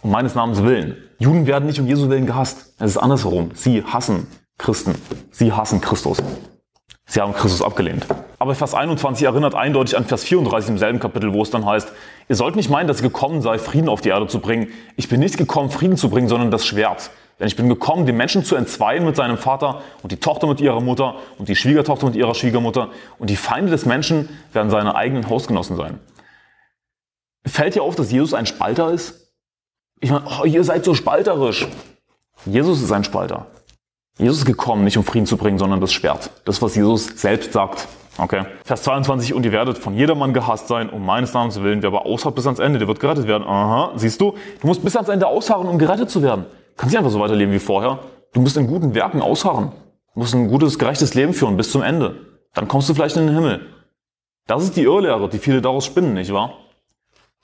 Um 0.00 0.12
meines 0.12 0.34
Namens 0.34 0.62
willen. 0.62 0.96
Juden 1.18 1.46
werden 1.46 1.66
nicht 1.66 1.78
um 1.78 1.86
Jesu 1.86 2.08
Willen 2.08 2.24
gehasst. 2.24 2.74
Es 2.78 2.92
ist 2.92 2.96
andersherum. 2.96 3.50
Sie 3.52 3.84
hassen 3.84 4.26
Christen. 4.56 4.94
Sie 5.30 5.52
hassen 5.52 5.82
Christus. 5.82 6.22
Sie 7.10 7.20
haben 7.20 7.32
Christus 7.32 7.60
abgelehnt. 7.60 8.06
Aber 8.38 8.54
Vers 8.54 8.72
21 8.72 9.26
erinnert 9.26 9.56
eindeutig 9.56 9.96
an 9.96 10.04
Vers 10.04 10.22
34 10.22 10.70
im 10.70 10.78
selben 10.78 11.00
Kapitel, 11.00 11.32
wo 11.32 11.42
es 11.42 11.50
dann 11.50 11.66
heißt, 11.66 11.92
ihr 12.28 12.36
sollt 12.36 12.54
nicht 12.54 12.70
meinen, 12.70 12.86
dass 12.86 12.98
ich 12.98 13.02
gekommen 13.02 13.42
sei, 13.42 13.58
Frieden 13.58 13.88
auf 13.88 14.00
die 14.00 14.10
Erde 14.10 14.28
zu 14.28 14.38
bringen. 14.38 14.68
Ich 14.94 15.08
bin 15.08 15.18
nicht 15.18 15.36
gekommen, 15.36 15.70
Frieden 15.70 15.96
zu 15.96 16.08
bringen, 16.08 16.28
sondern 16.28 16.52
das 16.52 16.64
Schwert. 16.64 17.10
Denn 17.40 17.48
ich 17.48 17.56
bin 17.56 17.68
gekommen, 17.68 18.06
den 18.06 18.16
Menschen 18.16 18.44
zu 18.44 18.54
entzweien 18.54 19.04
mit 19.04 19.16
seinem 19.16 19.38
Vater 19.38 19.82
und 20.04 20.12
die 20.12 20.18
Tochter 20.18 20.46
mit 20.46 20.60
ihrer 20.60 20.80
Mutter 20.80 21.16
und 21.36 21.48
die 21.48 21.56
Schwiegertochter 21.56 22.06
mit 22.06 22.14
ihrer 22.14 22.36
Schwiegermutter 22.36 22.90
und 23.18 23.28
die 23.28 23.34
Feinde 23.34 23.72
des 23.72 23.86
Menschen 23.86 24.28
werden 24.52 24.70
seine 24.70 24.94
eigenen 24.94 25.28
Hausgenossen 25.28 25.76
sein. 25.76 25.98
Fällt 27.44 27.74
dir 27.74 27.82
auf, 27.82 27.96
dass 27.96 28.12
Jesus 28.12 28.34
ein 28.34 28.46
Spalter 28.46 28.92
ist? 28.92 29.32
Ich 29.98 30.12
meine, 30.12 30.26
oh, 30.40 30.44
ihr 30.44 30.62
seid 30.62 30.84
so 30.84 30.94
spalterisch. 30.94 31.66
Jesus 32.46 32.80
ist 32.80 32.92
ein 32.92 33.02
Spalter. 33.02 33.46
Jesus 34.18 34.38
ist 34.38 34.44
gekommen, 34.44 34.84
nicht 34.84 34.98
um 34.98 35.04
Frieden 35.04 35.26
zu 35.26 35.36
bringen, 35.36 35.58
sondern 35.58 35.80
das 35.80 35.92
Schwert. 35.92 36.30
Das, 36.44 36.60
was 36.60 36.74
Jesus 36.74 37.06
selbst 37.06 37.52
sagt. 37.52 37.88
Okay. 38.18 38.44
Vers 38.64 38.82
22, 38.82 39.32
und 39.32 39.46
ihr 39.46 39.52
werdet 39.52 39.78
von 39.78 39.94
jedermann 39.94 40.34
gehasst 40.34 40.68
sein, 40.68 40.90
um 40.90 41.06
meines 41.06 41.32
Namens 41.32 41.62
willen. 41.62 41.82
Wer 41.82 41.88
aber 41.88 42.04
ausharrt 42.04 42.34
bis 42.34 42.46
ans 42.46 42.58
Ende, 42.58 42.78
der 42.78 42.88
wird 42.88 43.00
gerettet 43.00 43.26
werden. 43.26 43.44
Aha, 43.46 43.92
siehst 43.96 44.20
du? 44.20 44.34
Du 44.60 44.66
musst 44.66 44.84
bis 44.84 44.94
ans 44.96 45.08
Ende 45.08 45.26
ausharren, 45.26 45.68
um 45.68 45.78
gerettet 45.78 46.10
zu 46.10 46.22
werden. 46.22 46.44
Kannst 46.76 46.92
nicht 46.92 46.98
einfach 46.98 47.10
so 47.10 47.20
weiterleben 47.20 47.54
wie 47.54 47.58
vorher. 47.58 48.00
Du 48.32 48.40
musst 48.40 48.56
in 48.56 48.66
guten 48.66 48.94
Werken 48.94 49.22
ausharren. 49.22 49.72
Du 50.14 50.20
musst 50.20 50.34
ein 50.34 50.48
gutes, 50.48 50.78
gerechtes 50.78 51.14
Leben 51.14 51.32
führen 51.32 51.56
bis 51.56 51.70
zum 51.70 51.82
Ende. 51.82 52.16
Dann 52.54 52.68
kommst 52.68 52.88
du 52.88 52.94
vielleicht 52.94 53.16
in 53.16 53.26
den 53.26 53.34
Himmel. 53.34 53.66
Das 54.46 54.64
ist 54.64 54.76
die 54.76 54.82
Irrlehre, 54.82 55.28
die 55.28 55.38
viele 55.38 55.62
daraus 55.62 55.86
spinnen, 55.86 56.14
nicht 56.14 56.32
wahr? 56.32 56.54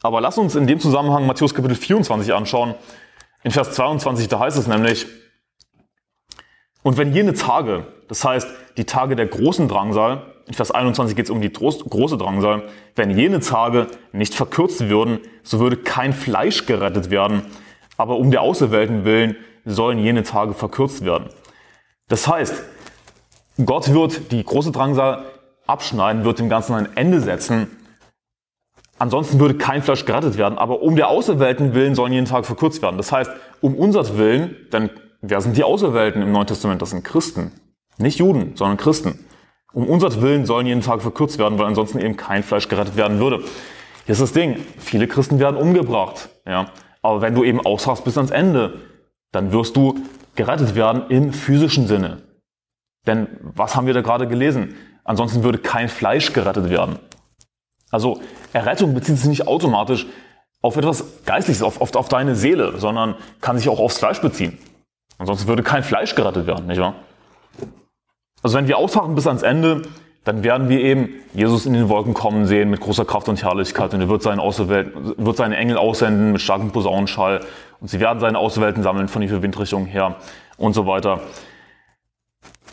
Aber 0.02 0.20
lass 0.20 0.36
uns 0.36 0.56
in 0.56 0.66
dem 0.66 0.80
Zusammenhang 0.80 1.26
Matthäus 1.26 1.54
Kapitel 1.54 1.76
24 1.76 2.34
anschauen. 2.34 2.74
In 3.44 3.50
Vers 3.50 3.72
22, 3.72 4.28
da 4.28 4.40
heißt 4.40 4.58
es 4.58 4.66
nämlich, 4.66 5.06
und 6.86 6.98
wenn 6.98 7.12
jene 7.12 7.34
Tage, 7.34 7.84
das 8.06 8.24
heißt 8.24 8.46
die 8.76 8.84
Tage 8.84 9.16
der 9.16 9.26
großen 9.26 9.66
Drangsal, 9.66 10.22
in 10.46 10.54
Vers 10.54 10.70
21 10.70 11.16
geht 11.16 11.24
es 11.24 11.30
um 11.32 11.40
die 11.40 11.52
große 11.52 12.16
Drangsal, 12.16 12.62
wenn 12.94 13.10
jene 13.10 13.40
Tage 13.40 13.88
nicht 14.12 14.34
verkürzt 14.36 14.88
würden, 14.88 15.18
so 15.42 15.58
würde 15.58 15.78
kein 15.78 16.12
Fleisch 16.12 16.64
gerettet 16.64 17.10
werden, 17.10 17.42
aber 17.96 18.18
um 18.18 18.30
der 18.30 18.42
Auserwählten 18.42 19.04
willen 19.04 19.34
sollen 19.64 19.98
jene 19.98 20.22
Tage 20.22 20.54
verkürzt 20.54 21.04
werden. 21.04 21.30
Das 22.06 22.28
heißt, 22.28 22.62
Gott 23.64 23.92
wird 23.92 24.30
die 24.30 24.44
große 24.44 24.70
Drangsal 24.70 25.24
abschneiden, 25.66 26.22
wird 26.22 26.38
dem 26.38 26.48
Ganzen 26.48 26.74
ein 26.74 26.96
Ende 26.96 27.20
setzen. 27.20 27.66
Ansonsten 29.00 29.40
würde 29.40 29.54
kein 29.54 29.82
Fleisch 29.82 30.04
gerettet 30.04 30.38
werden, 30.38 30.56
aber 30.56 30.82
um 30.82 30.94
der 30.94 31.08
Auserwählten 31.08 31.74
willen 31.74 31.96
sollen 31.96 32.12
jeden 32.12 32.26
Tag 32.26 32.46
verkürzt 32.46 32.80
werden. 32.80 32.96
Das 32.96 33.10
heißt, 33.10 33.32
um 33.60 33.74
unser 33.74 34.16
Willen, 34.18 34.54
denn 34.72 34.88
Wer 35.20 35.40
sind 35.40 35.56
die 35.56 35.64
Auserwählten 35.64 36.22
im 36.22 36.32
Neuen 36.32 36.46
Testament? 36.46 36.82
Das 36.82 36.90
sind 36.90 37.04
Christen. 37.04 37.52
Nicht 37.98 38.18
Juden, 38.18 38.56
sondern 38.56 38.76
Christen. 38.76 39.24
Um 39.72 39.88
unser 39.88 40.20
Willen 40.22 40.46
sollen 40.46 40.66
jeden 40.66 40.82
Tag 40.82 41.02
verkürzt 41.02 41.38
werden, 41.38 41.58
weil 41.58 41.66
ansonsten 41.66 41.98
eben 41.98 42.16
kein 42.16 42.42
Fleisch 42.42 42.68
gerettet 42.68 42.96
werden 42.96 43.18
würde. 43.18 43.44
Hier 44.04 44.12
ist 44.12 44.20
das 44.20 44.32
Ding. 44.32 44.56
Viele 44.78 45.06
Christen 45.06 45.38
werden 45.38 45.56
umgebracht. 45.56 46.28
Ja. 46.46 46.70
Aber 47.02 47.20
wenn 47.22 47.34
du 47.34 47.44
eben 47.44 47.60
ausharrst 47.60 48.04
bis 48.04 48.16
ans 48.16 48.30
Ende, 48.30 48.80
dann 49.32 49.52
wirst 49.52 49.76
du 49.76 49.98
gerettet 50.34 50.74
werden 50.74 51.04
im 51.08 51.32
physischen 51.32 51.86
Sinne. 51.86 52.22
Denn 53.06 53.28
was 53.40 53.76
haben 53.76 53.86
wir 53.86 53.94
da 53.94 54.02
gerade 54.02 54.26
gelesen? 54.26 54.76
Ansonsten 55.04 55.42
würde 55.42 55.58
kein 55.58 55.88
Fleisch 55.88 56.32
gerettet 56.32 56.68
werden. 56.68 56.98
Also 57.90 58.20
Errettung 58.52 58.94
bezieht 58.94 59.18
sich 59.18 59.28
nicht 59.28 59.46
automatisch 59.46 60.06
auf 60.62 60.76
etwas 60.76 61.24
Geistliches, 61.24 61.62
auf, 61.62 61.80
auf, 61.80 61.94
auf 61.94 62.08
deine 62.08 62.34
Seele, 62.34 62.78
sondern 62.78 63.14
kann 63.40 63.56
sich 63.56 63.68
auch 63.68 63.78
aufs 63.78 63.98
Fleisch 63.98 64.20
beziehen. 64.20 64.58
Ansonsten 65.18 65.48
würde 65.48 65.62
kein 65.62 65.82
Fleisch 65.82 66.14
gerettet 66.14 66.46
werden, 66.46 66.66
nicht 66.66 66.80
wahr? 66.80 66.94
Also 68.42 68.58
wenn 68.58 68.68
wir 68.68 68.78
ausharren 68.78 69.14
bis 69.14 69.26
ans 69.26 69.42
Ende, 69.42 69.82
dann 70.24 70.42
werden 70.42 70.68
wir 70.68 70.80
eben 70.80 71.08
Jesus 71.34 71.66
in 71.66 71.72
den 71.72 71.88
Wolken 71.88 72.12
kommen 72.12 72.46
sehen 72.46 72.68
mit 72.68 72.80
großer 72.80 73.04
Kraft 73.04 73.28
und 73.28 73.42
Herrlichkeit 73.42 73.94
und 73.94 74.00
er 74.00 74.08
wird, 74.08 74.22
seinen 74.22 74.40
wird 74.40 75.36
seine 75.36 75.56
Engel 75.56 75.78
aussenden 75.78 76.32
mit 76.32 76.40
starkem 76.40 76.72
Posaunenschall 76.72 77.40
und 77.80 77.88
sie 77.88 78.00
werden 78.00 78.18
seine 78.18 78.38
Auserwählten 78.38 78.82
sammeln 78.82 79.08
von 79.08 79.22
den 79.22 79.42
Windrichtungen 79.42 79.86
her 79.86 80.16
und 80.58 80.74
so 80.74 80.86
weiter. 80.86 81.20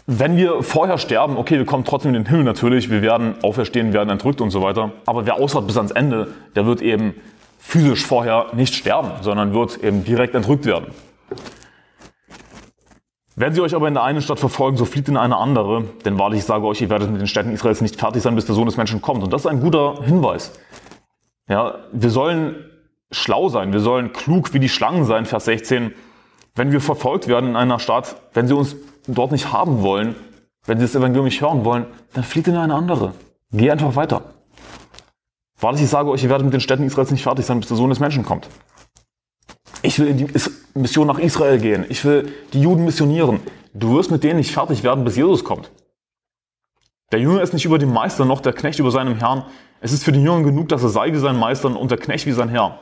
Wenn 0.05 0.35
wir 0.35 0.63
vorher 0.63 0.97
sterben, 0.97 1.37
okay, 1.37 1.57
wir 1.57 1.65
kommen 1.65 1.85
trotzdem 1.85 2.13
in 2.13 2.23
den 2.23 2.29
Himmel 2.29 2.43
natürlich, 2.43 2.89
wir 2.89 3.01
werden 3.01 3.35
auferstehen, 3.41 3.93
werden 3.93 4.09
entrückt 4.09 4.41
und 4.41 4.49
so 4.49 4.61
weiter. 4.61 4.91
Aber 5.05 5.25
wer 5.25 5.35
ausharrt 5.35 5.65
bis 5.67 5.77
ans 5.77 5.91
Ende, 5.91 6.27
der 6.55 6.65
wird 6.65 6.81
eben 6.81 7.13
physisch 7.57 8.05
vorher 8.05 8.47
nicht 8.53 8.75
sterben, 8.75 9.11
sondern 9.21 9.53
wird 9.53 9.81
eben 9.81 10.03
direkt 10.03 10.35
entrückt 10.35 10.65
werden. 10.65 10.87
Wenn 13.35 13.53
sie 13.53 13.61
euch 13.61 13.73
aber 13.73 13.87
in 13.87 13.95
der 13.95 14.03
einen 14.03 14.21
Stadt 14.21 14.39
verfolgen, 14.39 14.77
so 14.77 14.85
flieht 14.85 15.07
in 15.07 15.17
eine 15.17 15.37
andere, 15.37 15.85
denn 16.05 16.19
wahrlich 16.19 16.39
ich 16.39 16.45
sage 16.45 16.65
euch, 16.67 16.81
ihr 16.81 16.89
werdet 16.89 17.09
mit 17.09 17.19
den 17.19 17.27
Städten 17.27 17.51
Israels 17.51 17.81
nicht 17.81 17.99
fertig 17.99 18.21
sein, 18.21 18.35
bis 18.35 18.45
der 18.45 18.53
Sohn 18.53 18.67
des 18.67 18.77
Menschen 18.77 19.01
kommt. 19.01 19.23
Und 19.23 19.33
das 19.33 19.41
ist 19.41 19.47
ein 19.47 19.59
guter 19.59 20.03
Hinweis. 20.03 20.51
Ja, 21.49 21.75
wir 21.91 22.09
sollen 22.11 22.55
schlau 23.11 23.49
sein, 23.49 23.73
wir 23.73 23.79
sollen 23.79 24.13
klug 24.13 24.53
wie 24.53 24.59
die 24.59 24.69
Schlangen 24.69 25.05
sein, 25.05 25.25
Vers 25.25 25.45
16. 25.45 25.93
Wenn 26.55 26.71
wir 26.71 26.79
verfolgt 26.79 27.27
werden 27.27 27.49
in 27.49 27.55
einer 27.55 27.79
Stadt, 27.79 28.17
wenn 28.33 28.47
sie 28.47 28.55
uns 28.55 28.75
dort 29.07 29.31
nicht 29.31 29.51
haben 29.51 29.81
wollen, 29.81 30.15
wenn 30.65 30.77
sie 30.77 30.85
das 30.85 30.95
Evangelium 30.95 31.25
nicht 31.25 31.41
hören 31.41 31.65
wollen, 31.65 31.87
dann 32.13 32.23
flieht 32.23 32.47
in 32.47 32.55
eine 32.55 32.75
andere. 32.75 33.13
Geh 33.51 33.71
einfach 33.71 33.95
weiter. 33.95 34.21
Wahrlich, 35.59 35.81
ich 35.81 35.89
sage 35.89 36.09
euch, 36.09 36.23
ihr 36.23 36.29
werdet 36.29 36.45
mit 36.45 36.53
den 36.53 36.61
Städten 36.61 36.83
Israels 36.83 37.09
nicht 37.09 37.23
fertig 37.23 37.45
sein, 37.45 37.59
bis 37.59 37.69
der 37.69 37.77
Sohn 37.77 37.89
des 37.89 37.99
Menschen 37.99 38.23
kommt. 38.23 38.47
Ich 39.83 39.99
will 39.99 40.07
in 40.07 40.17
die 40.17 40.27
Mission 40.73 41.05
nach 41.05 41.19
Israel 41.19 41.59
gehen. 41.59 41.85
Ich 41.89 42.03
will 42.05 42.33
die 42.53 42.61
Juden 42.61 42.85
missionieren. 42.85 43.41
Du 43.73 43.97
wirst 43.97 44.11
mit 44.11 44.23
denen 44.23 44.37
nicht 44.37 44.51
fertig 44.51 44.81
werden, 44.81 45.03
bis 45.03 45.17
Jesus 45.17 45.43
kommt. 45.43 45.69
Der 47.11 47.19
Jünger 47.19 47.41
ist 47.41 47.53
nicht 47.53 47.65
über 47.65 47.77
dem 47.77 47.93
Meister 47.93 48.23
noch 48.25 48.39
der 48.39 48.53
Knecht 48.53 48.79
über 48.79 48.91
seinem 48.91 49.17
Herrn. 49.19 49.43
Es 49.81 49.91
ist 49.91 50.05
für 50.05 50.13
den 50.13 50.23
Jünger 50.23 50.43
genug, 50.43 50.69
dass 50.69 50.83
er 50.83 50.89
sei 50.89 51.11
wie 51.11 51.17
sein 51.17 51.37
Meister 51.37 51.77
und 51.77 51.91
der 51.91 51.97
Knecht 51.97 52.25
wie 52.25 52.31
sein 52.31 52.47
Herr. 52.47 52.79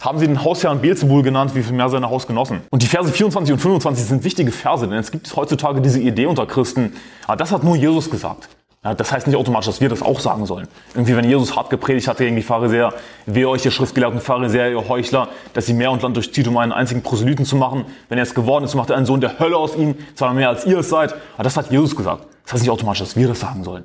Haben 0.00 0.18
sie 0.18 0.26
den 0.26 0.42
Hausherrn 0.42 0.80
Beelzebul 0.80 1.22
genannt, 1.22 1.54
wie 1.54 1.62
viel 1.62 1.74
mehr 1.74 1.88
seine 1.88 2.10
Hausgenossen. 2.10 2.62
Und 2.70 2.82
die 2.82 2.86
Verse 2.86 3.10
24 3.10 3.52
und 3.52 3.60
25 3.60 4.04
sind 4.04 4.24
wichtige 4.24 4.50
Verse, 4.50 4.86
denn 4.86 4.98
es 4.98 5.12
gibt 5.12 5.34
heutzutage 5.36 5.80
diese 5.80 6.00
Idee 6.00 6.26
unter 6.26 6.44
Christen, 6.46 6.92
ah, 7.28 7.36
das 7.36 7.52
hat 7.52 7.62
nur 7.62 7.76
Jesus 7.76 8.10
gesagt. 8.10 8.48
Ja, 8.86 8.94
das 8.94 9.10
heißt 9.10 9.26
nicht 9.26 9.34
automatisch, 9.34 9.66
dass 9.66 9.80
wir 9.80 9.88
das 9.88 10.00
auch 10.00 10.20
sagen 10.20 10.46
sollen. 10.46 10.68
Irgendwie, 10.94 11.16
wenn 11.16 11.28
Jesus 11.28 11.56
hart 11.56 11.70
gepredigt 11.70 12.06
hat 12.06 12.18
gegen 12.18 12.36
die 12.36 12.42
Pharisäer, 12.42 12.94
wehe 13.26 13.48
euch, 13.48 13.64
ihr 13.64 13.72
schriftgelehrten 13.72 14.20
Pharisäer, 14.20 14.70
ihr 14.70 14.88
Heuchler, 14.88 15.26
dass 15.54 15.66
sie 15.66 15.74
Meer 15.74 15.90
und 15.90 16.02
Land 16.02 16.14
durchzieht, 16.14 16.46
um 16.46 16.56
einen 16.56 16.70
einzigen 16.70 17.02
Proselyten 17.02 17.44
zu 17.44 17.56
machen. 17.56 17.84
Wenn 18.08 18.16
er 18.16 18.22
es 18.22 18.32
geworden 18.32 18.64
ist, 18.64 18.76
macht 18.76 18.90
er 18.90 18.96
einen 18.96 19.04
Sohn 19.04 19.20
der 19.20 19.40
Hölle 19.40 19.56
aus 19.56 19.74
ihm, 19.74 19.96
zwar 20.14 20.32
mehr 20.34 20.50
als 20.50 20.66
ihr 20.66 20.78
es 20.78 20.88
seid. 20.88 21.16
Aber 21.34 21.42
das 21.42 21.56
hat 21.56 21.72
Jesus 21.72 21.96
gesagt. 21.96 22.28
Das 22.44 22.52
heißt 22.52 22.62
nicht 22.62 22.70
automatisch, 22.70 23.00
dass 23.00 23.16
wir 23.16 23.26
das 23.26 23.40
sagen 23.40 23.64
sollen. 23.64 23.82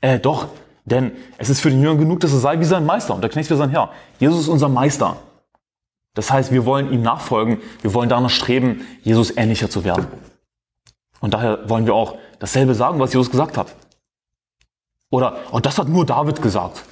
Äh, 0.00 0.20
doch, 0.20 0.46
denn 0.84 1.10
es 1.38 1.50
ist 1.50 1.60
für 1.60 1.70
den 1.70 1.82
Jünger 1.82 1.98
genug, 1.98 2.20
dass 2.20 2.32
er 2.32 2.38
sei 2.38 2.60
wie 2.60 2.64
sein 2.64 2.86
Meister 2.86 3.16
und 3.16 3.22
der 3.22 3.30
Knecht 3.30 3.50
wie 3.50 3.56
sein 3.56 3.70
Herr. 3.70 3.90
Jesus 4.20 4.42
ist 4.42 4.48
unser 4.48 4.68
Meister. 4.68 5.16
Das 6.14 6.30
heißt, 6.30 6.52
wir 6.52 6.64
wollen 6.64 6.92
ihm 6.92 7.02
nachfolgen, 7.02 7.58
wir 7.82 7.92
wollen 7.92 8.08
danach 8.08 8.30
streben, 8.30 8.86
Jesus 9.02 9.36
ähnlicher 9.36 9.68
zu 9.68 9.82
werden. 9.82 10.06
Und 11.18 11.34
daher 11.34 11.68
wollen 11.68 11.86
wir 11.86 11.94
auch 11.94 12.14
dasselbe 12.38 12.76
sagen, 12.76 13.00
was 13.00 13.12
Jesus 13.12 13.32
gesagt 13.32 13.58
hat. 13.58 13.74
Oder, 15.10 15.38
oh, 15.52 15.60
das 15.60 15.78
hat 15.78 15.88
nur 15.88 16.04
David 16.04 16.42
gesagt. 16.42 16.84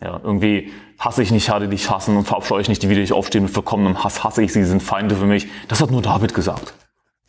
Ja, 0.00 0.20
irgendwie 0.22 0.72
hasse 0.98 1.22
ich 1.22 1.30
nicht, 1.32 1.50
hatte 1.50 1.68
dich 1.68 1.90
hassen 1.90 2.16
und 2.16 2.24
verabscheue 2.24 2.60
ich 2.60 2.68
nicht, 2.68 2.82
die 2.82 2.88
wieder 2.88 3.00
dich 3.00 3.12
aufstehen 3.12 3.44
mit 3.44 3.52
vollkommenem 3.52 4.02
Hass 4.04 4.22
hasse 4.22 4.42
ich 4.42 4.52
sie, 4.52 4.64
sind 4.64 4.82
Feinde 4.82 5.16
für 5.16 5.26
mich. 5.26 5.48
Das 5.66 5.80
hat 5.80 5.90
nur 5.90 6.02
David 6.02 6.34
gesagt. 6.34 6.74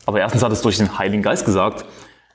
Aber 0.06 0.20
erstens 0.20 0.42
hat 0.42 0.52
es 0.52 0.62
durch 0.62 0.78
den 0.78 0.98
Heiligen 0.98 1.22
Geist 1.22 1.44
gesagt. 1.44 1.84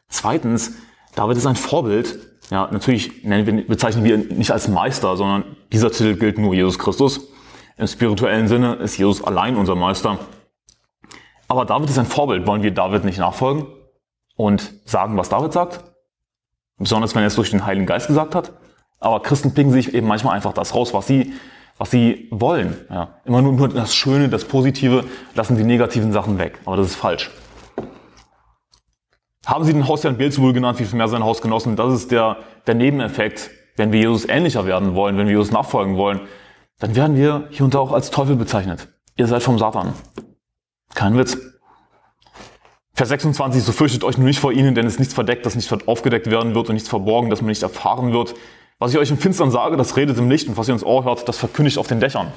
Zweitens, 0.10 0.74
David 1.16 1.38
ist 1.38 1.46
ein 1.46 1.56
Vorbild. 1.56 2.20
Ja, 2.52 2.70
natürlich 2.72 3.24
nennen 3.24 3.48
wir, 3.48 3.68
bezeichnen 3.68 4.04
wir 4.04 4.16
ihn 4.16 4.38
nicht 4.38 4.52
als 4.52 4.68
Meister, 4.68 5.18
sondern 5.18 5.56
dieser 5.72 5.92
Titel 5.92 6.16
gilt 6.16 6.38
nur 6.38 6.54
Jesus 6.54 6.78
Christus. 6.78 7.30
Im 7.78 7.88
spirituellen 7.88 8.48
Sinne 8.48 8.76
ist 8.76 8.98
Jesus 8.98 9.24
allein 9.24 9.56
unser 9.56 9.76
Meister. 9.76 10.20
Aber 11.48 11.66
David 11.66 11.90
ist 11.90 11.98
ein 11.98 12.06
Vorbild. 12.06 12.46
Wollen 12.46 12.62
wir 12.62 12.72
David 12.72 13.04
nicht 13.04 13.20
nachfolgen 13.20 13.68
und 14.36 14.74
sagen, 14.86 15.18
was 15.18 15.30
David 15.30 15.54
sagt? 15.54 15.84
Besonders 16.78 17.16
wenn 17.16 17.24
er 17.24 17.28
es 17.28 17.36
durch 17.36 17.52
den 17.52 17.66
Heiligen 17.66 17.86
Geist 17.86 18.08
gesagt 18.08 18.36
hat. 18.36 18.54
Aber 19.00 19.22
Christen 19.22 19.54
picken 19.54 19.72
sich 19.72 19.94
eben 19.94 20.08
manchmal 20.08 20.36
einfach 20.36 20.54
das 20.54 20.74
raus, 20.74 20.94
was 20.94 21.08
sie, 21.08 21.34
was 21.78 21.92
sie 21.92 22.28
wollen. 22.32 22.76
Ja. 22.90 23.20
Immer 23.26 23.42
nur, 23.42 23.54
nur 23.54 23.70
das 23.70 23.96
Schöne, 23.96 24.30
das 24.30 24.46
Positive, 24.46 25.04
lassen 25.36 25.58
die 25.58 25.64
negativen 25.64 26.12
Sachen 26.12 26.38
weg. 26.38 26.60
Aber 26.66 26.78
das 26.78 26.88
ist 26.88 26.96
falsch. 26.96 27.32
Haben 29.46 29.64
Sie 29.64 29.74
den 29.74 29.88
Hausherrn 29.88 30.18
Beelzebul 30.18 30.54
genannt, 30.54 30.80
wie 30.80 30.86
viel 30.86 30.98
mehr 30.98 31.08
seine 31.08 31.24
Hausgenossen? 31.24 31.76
Das 31.76 31.94
ist 31.94 32.12
der, 32.12 32.38
der 32.66 32.74
Nebeneffekt. 32.74 33.52
Wenn 33.78 33.92
wir 33.92 34.00
Jesus 34.00 34.28
ähnlicher 34.28 34.66
werden 34.66 34.96
wollen, 34.96 35.18
wenn 35.18 35.28
wir 35.28 35.34
Jesus 35.34 35.52
nachfolgen 35.52 35.98
wollen, 35.98 36.22
dann 36.80 36.96
werden 36.96 37.16
wir 37.16 37.48
hier 37.52 37.66
und 37.66 37.74
da 37.74 37.80
auch 37.80 37.92
als 37.92 38.10
Teufel 38.10 38.36
bezeichnet. 38.36 38.88
Ihr 39.18 39.28
seid 39.28 39.44
vom 39.44 39.60
Satan. 39.60 39.94
Kein 40.94 41.18
Witz. 41.18 41.38
Vers 42.96 43.10
26, 43.10 43.62
so 43.62 43.74
fürchtet 43.74 44.06
euch 44.06 44.18
nur 44.18 44.26
nicht 44.26 44.40
vor 44.40 44.54
ihnen, 44.54 44.74
denn 44.74 44.86
es 44.86 44.94
ist 44.94 45.00
nichts 45.00 45.14
verdeckt, 45.14 45.46
das 45.46 45.56
nicht 45.56 45.70
aufgedeckt 45.86 46.32
werden 46.32 46.56
wird 46.56 46.70
und 46.70 46.76
nichts 46.76 46.88
verborgen, 46.88 47.30
das 47.30 47.42
man 47.42 47.50
nicht 47.50 47.62
erfahren 47.62 48.14
wird. 48.14 48.36
Was 48.80 48.94
ich 48.94 48.98
euch 48.98 49.12
im 49.12 49.18
Finstern 49.18 49.52
sage, 49.52 49.76
das 49.76 49.98
redet 49.98 50.18
im 50.18 50.30
Licht 50.30 50.48
und 50.48 50.56
was 50.56 50.70
ihr 50.70 50.74
ins 50.74 50.84
Ohr 50.84 51.04
hört, 51.04 51.28
das 51.28 51.38
verkündigt 51.38 51.78
auf 51.78 51.88
den 51.88 52.00
Dächern. 52.00 52.32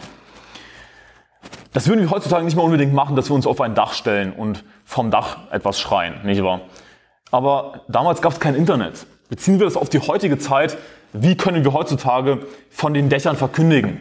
Das 1.73 1.87
würden 1.87 2.01
wir 2.01 2.11
heutzutage 2.11 2.45
nicht 2.45 2.57
mehr 2.57 2.65
unbedingt 2.65 2.93
machen, 2.93 3.15
dass 3.15 3.31
wir 3.31 3.37
uns 3.37 3.47
auf 3.47 3.61
ein 3.61 3.77
Dach 3.77 3.93
stellen 3.93 4.33
und 4.33 4.65
vom 4.85 5.13
Dach 5.13 5.39
etwas 5.53 5.79
schreien, 5.79 6.15
nicht 6.25 6.43
wahr? 6.43 6.63
Aber 7.31 7.83
damals 7.87 8.21
gab 8.21 8.33
es 8.33 8.41
kein 8.41 8.57
Internet. 8.57 9.07
Beziehen 9.29 9.61
wir 9.61 9.67
das 9.67 9.77
auf 9.77 9.89
die 9.91 10.01
heutige 10.01 10.39
Zeit, 10.39 10.77
wie 11.13 11.37
können 11.37 11.63
wir 11.63 11.73
heutzutage 11.73 12.47
von 12.69 12.95
den 12.95 13.09
Dächern 13.09 13.37
verkündigen? 13.37 14.01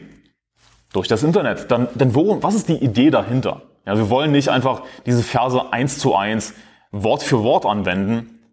Durch 0.91 1.08
das 1.08 1.22
Internet. 1.22 1.70
Dann, 1.70 1.88
denn 1.93 2.15
worum, 2.15 2.41
was 2.41 2.56
ist 2.56 2.67
die 2.67 2.78
Idee 2.78 3.12
dahinter? 3.12 3.62
Ja, 3.88 3.95
wir 3.95 4.10
wollen 4.10 4.34
nicht 4.34 4.50
einfach 4.50 4.82
diese 5.06 5.23
Verse 5.23 5.71
eins 5.71 5.97
zu 5.97 6.13
eins 6.13 6.54
Wort 6.91 7.23
für 7.23 7.41
Wort 7.43 7.65
anwenden. 7.65 8.52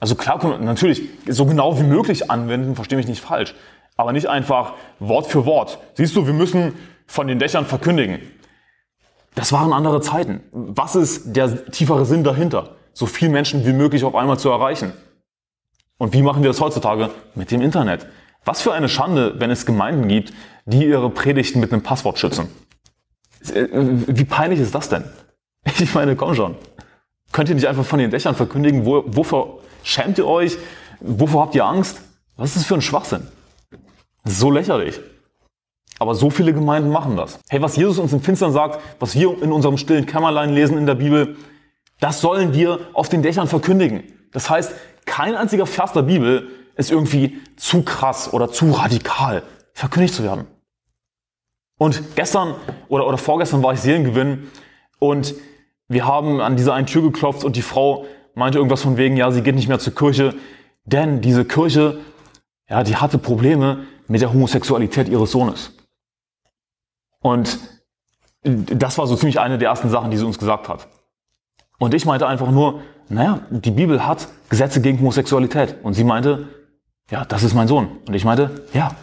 Also 0.00 0.16
klar, 0.16 0.58
natürlich 0.58 1.02
so 1.28 1.46
genau 1.46 1.78
wie 1.78 1.84
möglich 1.84 2.32
anwenden, 2.32 2.74
verstehe 2.74 2.98
mich 2.98 3.06
nicht 3.06 3.22
falsch. 3.22 3.54
Aber 3.96 4.12
nicht 4.12 4.28
einfach 4.28 4.74
Wort 4.98 5.28
für 5.28 5.46
Wort. 5.46 5.78
Siehst 5.94 6.16
du, 6.16 6.26
wir 6.26 6.34
müssen 6.34 6.74
von 7.06 7.28
den 7.28 7.38
Dächern 7.38 7.64
verkündigen. 7.64 8.18
Das 9.36 9.52
waren 9.52 9.72
andere 9.72 10.00
Zeiten. 10.00 10.42
Was 10.50 10.96
ist 10.96 11.36
der 11.36 11.66
tiefere 11.66 12.04
Sinn 12.04 12.24
dahinter? 12.24 12.74
So 12.92 13.06
viele 13.06 13.30
Menschen 13.30 13.64
wie 13.64 13.72
möglich 13.72 14.02
auf 14.02 14.16
einmal 14.16 14.38
zu 14.38 14.50
erreichen. 14.50 14.92
Und 15.96 16.12
wie 16.12 16.22
machen 16.22 16.42
wir 16.42 16.50
das 16.50 16.60
heutzutage? 16.60 17.10
Mit 17.36 17.52
dem 17.52 17.62
Internet. 17.62 18.06
Was 18.44 18.62
für 18.62 18.72
eine 18.72 18.88
Schande, 18.88 19.36
wenn 19.38 19.52
es 19.52 19.64
Gemeinden 19.64 20.08
gibt, 20.08 20.32
die 20.64 20.86
ihre 20.86 21.08
Predigten 21.08 21.60
mit 21.60 21.72
einem 21.72 21.84
Passwort 21.84 22.18
schützen. 22.18 22.48
Äh, 23.50 23.68
wie 23.72 24.24
peinlich 24.24 24.60
ist 24.60 24.74
das 24.74 24.88
denn? 24.88 25.04
Ich 25.78 25.94
meine, 25.94 26.14
komm 26.14 26.34
schon. 26.34 26.54
Könnt 27.32 27.48
ihr 27.48 27.54
nicht 27.56 27.66
einfach 27.66 27.84
von 27.84 27.98
den 27.98 28.10
Dächern 28.10 28.36
verkündigen, 28.36 28.86
wo, 28.86 29.02
wovor 29.06 29.60
schämt 29.82 30.16
ihr 30.18 30.26
euch? 30.26 30.56
Wovor 31.00 31.42
habt 31.42 31.54
ihr 31.54 31.64
Angst? 31.64 32.00
Was 32.36 32.50
ist 32.50 32.56
das 32.56 32.66
für 32.66 32.74
ein 32.74 32.82
Schwachsinn? 32.82 33.26
so 34.26 34.50
lächerlich. 34.50 35.00
Aber 35.98 36.14
so 36.14 36.28
viele 36.28 36.52
Gemeinden 36.52 36.90
machen 36.90 37.16
das. 37.16 37.38
Hey, 37.48 37.62
was 37.62 37.76
Jesus 37.76 37.98
uns 37.98 38.12
im 38.12 38.20
Finstern 38.20 38.52
sagt, 38.52 38.80
was 39.00 39.14
wir 39.14 39.42
in 39.42 39.52
unserem 39.52 39.78
stillen 39.78 40.04
Kämmerlein 40.04 40.52
lesen 40.52 40.76
in 40.76 40.84
der 40.84 40.96
Bibel, 40.96 41.36
das 42.00 42.20
sollen 42.20 42.52
wir 42.52 42.80
auf 42.92 43.08
den 43.08 43.22
Dächern 43.22 43.48
verkündigen. 43.48 44.02
Das 44.32 44.50
heißt, 44.50 44.74
kein 45.06 45.34
einziger 45.34 45.64
Vers 45.64 45.92
der 45.92 46.02
Bibel 46.02 46.48
ist 46.74 46.90
irgendwie 46.90 47.38
zu 47.56 47.82
krass 47.82 48.34
oder 48.34 48.52
zu 48.52 48.70
radikal 48.72 49.42
verkündigt 49.72 50.14
zu 50.14 50.22
werden. 50.22 50.46
Und 51.78 52.16
gestern 52.16 52.54
oder, 52.88 53.06
oder 53.06 53.18
vorgestern 53.18 53.62
war 53.62 53.74
ich 53.74 53.80
Seelengewinn 53.80 54.50
und 54.98 55.34
wir 55.88 56.06
haben 56.06 56.40
an 56.40 56.56
dieser 56.56 56.74
einen 56.74 56.86
Tür 56.86 57.02
geklopft 57.02 57.44
und 57.44 57.56
die 57.56 57.62
Frau 57.62 58.06
meinte 58.34 58.58
irgendwas 58.58 58.82
von 58.82 58.96
wegen, 58.96 59.16
ja, 59.16 59.30
sie 59.30 59.42
geht 59.42 59.54
nicht 59.54 59.68
mehr 59.68 59.78
zur 59.78 59.94
Kirche, 59.94 60.34
denn 60.84 61.20
diese 61.20 61.44
Kirche, 61.44 61.98
ja, 62.68 62.82
die 62.82 62.96
hatte 62.96 63.18
Probleme 63.18 63.86
mit 64.08 64.20
der 64.20 64.32
Homosexualität 64.32 65.08
ihres 65.08 65.30
Sohnes. 65.30 65.72
Und 67.20 67.58
das 68.42 68.98
war 68.98 69.06
so 69.06 69.16
ziemlich 69.16 69.40
eine 69.40 69.58
der 69.58 69.68
ersten 69.68 69.90
Sachen, 69.90 70.10
die 70.10 70.16
sie 70.16 70.24
uns 70.24 70.38
gesagt 70.38 70.68
hat. 70.68 70.88
Und 71.78 71.94
ich 71.94 72.06
meinte 72.06 72.26
einfach 72.26 72.50
nur, 72.50 72.82
naja, 73.08 73.40
die 73.50 73.70
Bibel 73.70 74.06
hat 74.06 74.28
Gesetze 74.48 74.80
gegen 74.80 74.98
Homosexualität. 75.00 75.76
Und 75.82 75.94
sie 75.94 76.04
meinte, 76.04 76.48
ja, 77.10 77.24
das 77.24 77.42
ist 77.42 77.54
mein 77.54 77.68
Sohn. 77.68 77.98
Und 78.06 78.14
ich 78.14 78.24
meinte, 78.24 78.64
ja, 78.72 78.94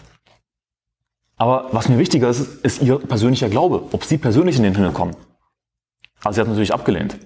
aber 1.38 1.69
was 1.72 1.89
mir 1.89 1.98
wichtiger 1.98 2.30
ist, 2.30 2.63
ist 2.63 2.82
ihr 2.82 3.00
persönlicher 3.00 3.50
Glaube, 3.50 3.84
ob 3.91 4.04
sie 4.04 4.17
persönlich 4.17 4.58
in 4.58 4.63
den 4.63 4.76
Himmel 4.76 4.91
kommen. 4.91 5.15
Also 6.24 6.36
sie 6.36 6.41
hat 6.41 6.48
natürlich 6.48 6.74
abgelehnt. 6.74 7.17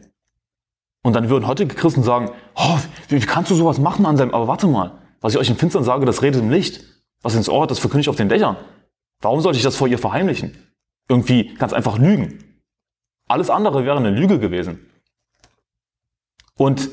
Und 1.03 1.13
dann 1.13 1.29
würden 1.29 1.47
heutige 1.47 1.75
Christen 1.75 2.03
sagen, 2.03 2.31
oh, 2.55 2.77
wie 3.09 3.19
kannst 3.19 3.51
du 3.51 3.55
sowas 3.55 3.79
machen 3.79 4.05
an 4.05 4.17
seinem, 4.17 4.33
aber 4.33 4.47
warte 4.47 4.67
mal, 4.67 4.97
was 5.21 5.33
ich 5.33 5.39
euch 5.39 5.49
im 5.49 5.57
Finstern 5.57 5.83
sage, 5.83 6.05
das 6.05 6.21
redet 6.21 6.41
im 6.41 6.49
Licht. 6.49 6.83
Was 7.21 7.35
ins 7.35 7.49
Ohr 7.49 7.63
hat, 7.63 7.71
das 7.71 7.79
verkündigt 7.79 8.09
auf 8.09 8.15
den 8.15 8.29
Dächern. 8.29 8.57
Warum 9.21 9.41
sollte 9.41 9.57
ich 9.57 9.63
das 9.63 9.75
vor 9.75 9.87
ihr 9.87 9.97
verheimlichen? 9.97 10.55
Irgendwie 11.09 11.55
ganz 11.55 11.73
einfach 11.73 11.97
lügen. 11.97 12.61
Alles 13.27 13.49
andere 13.49 13.85
wäre 13.85 13.97
eine 13.97 14.11
Lüge 14.11 14.39
gewesen. 14.39 14.85
Und 16.55 16.89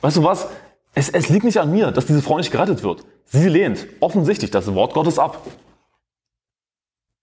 weißt 0.00 0.16
du 0.16 0.24
was? 0.24 0.48
Es, 0.94 1.08
es 1.08 1.28
liegt 1.28 1.44
nicht 1.44 1.58
an 1.58 1.70
mir, 1.70 1.92
dass 1.92 2.06
diese 2.06 2.22
Frau 2.22 2.36
nicht 2.36 2.50
gerettet 2.50 2.82
wird. 2.82 3.04
Sie 3.24 3.48
lehnt 3.48 3.86
offensichtlich 4.00 4.50
das 4.50 4.74
Wort 4.74 4.94
Gottes 4.94 5.18
ab. 5.18 5.46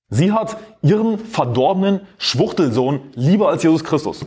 Sie 0.10 0.32
hat 0.32 0.58
ihren 0.82 1.20
verdorbenen 1.20 2.02
Schwuchtelsohn 2.18 3.02
lieber 3.14 3.50
als 3.50 3.64
Jesus 3.64 3.84
Christus. 3.84 4.26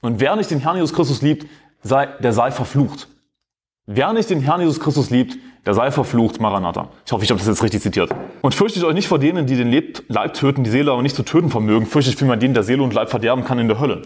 Und 0.00 0.20
wer 0.20 0.36
nicht 0.36 0.50
den 0.50 0.60
Herrn 0.60 0.76
Jesus 0.76 0.94
Christus 0.94 1.22
liebt, 1.22 1.46
sei, 1.82 2.06
der 2.06 2.32
sei 2.32 2.50
verflucht. 2.50 3.08
Wer 3.86 4.12
nicht 4.12 4.30
den 4.30 4.40
Herrn 4.40 4.60
Jesus 4.60 4.80
Christus 4.80 5.10
liebt, 5.10 5.36
der 5.66 5.74
sei 5.74 5.90
verflucht, 5.90 6.40
Maranatha. 6.40 6.88
Ich 7.04 7.12
hoffe, 7.12 7.24
ich 7.24 7.30
habe 7.30 7.38
das 7.38 7.48
jetzt 7.48 7.62
richtig 7.62 7.82
zitiert. 7.82 8.14
Und 8.40 8.54
fürchtet 8.54 8.84
euch 8.84 8.94
nicht 8.94 9.08
vor 9.08 9.18
denen, 9.18 9.46
die 9.46 9.56
den 9.56 9.70
Leib 10.08 10.34
töten, 10.34 10.64
die 10.64 10.70
Seele 10.70 10.92
aber 10.92 11.02
nicht 11.02 11.16
zu 11.16 11.24
töten 11.24 11.50
vermögen. 11.50 11.86
Fürchtet 11.86 12.16
vielmehr 12.16 12.36
den, 12.36 12.54
der 12.54 12.62
Seele 12.62 12.82
und 12.82 12.94
Leib 12.94 13.10
verderben 13.10 13.44
kann 13.44 13.58
in 13.58 13.68
der 13.68 13.80
Hölle. 13.80 14.02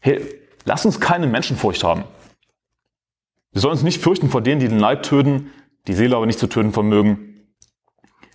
Hey, 0.00 0.22
lasst 0.64 0.86
uns 0.86 1.00
keine 1.00 1.26
Menschenfurcht 1.26 1.82
haben. 1.82 2.04
Wir 3.52 3.60
sollen 3.60 3.72
uns 3.72 3.82
nicht 3.82 4.02
fürchten 4.02 4.30
vor 4.30 4.40
denen, 4.40 4.60
die 4.60 4.68
den 4.68 4.78
Leib 4.78 5.02
töten, 5.02 5.50
die 5.86 5.94
Seele 5.94 6.16
aber 6.16 6.26
nicht 6.26 6.38
zu 6.38 6.46
töten 6.46 6.72
vermögen. 6.72 7.46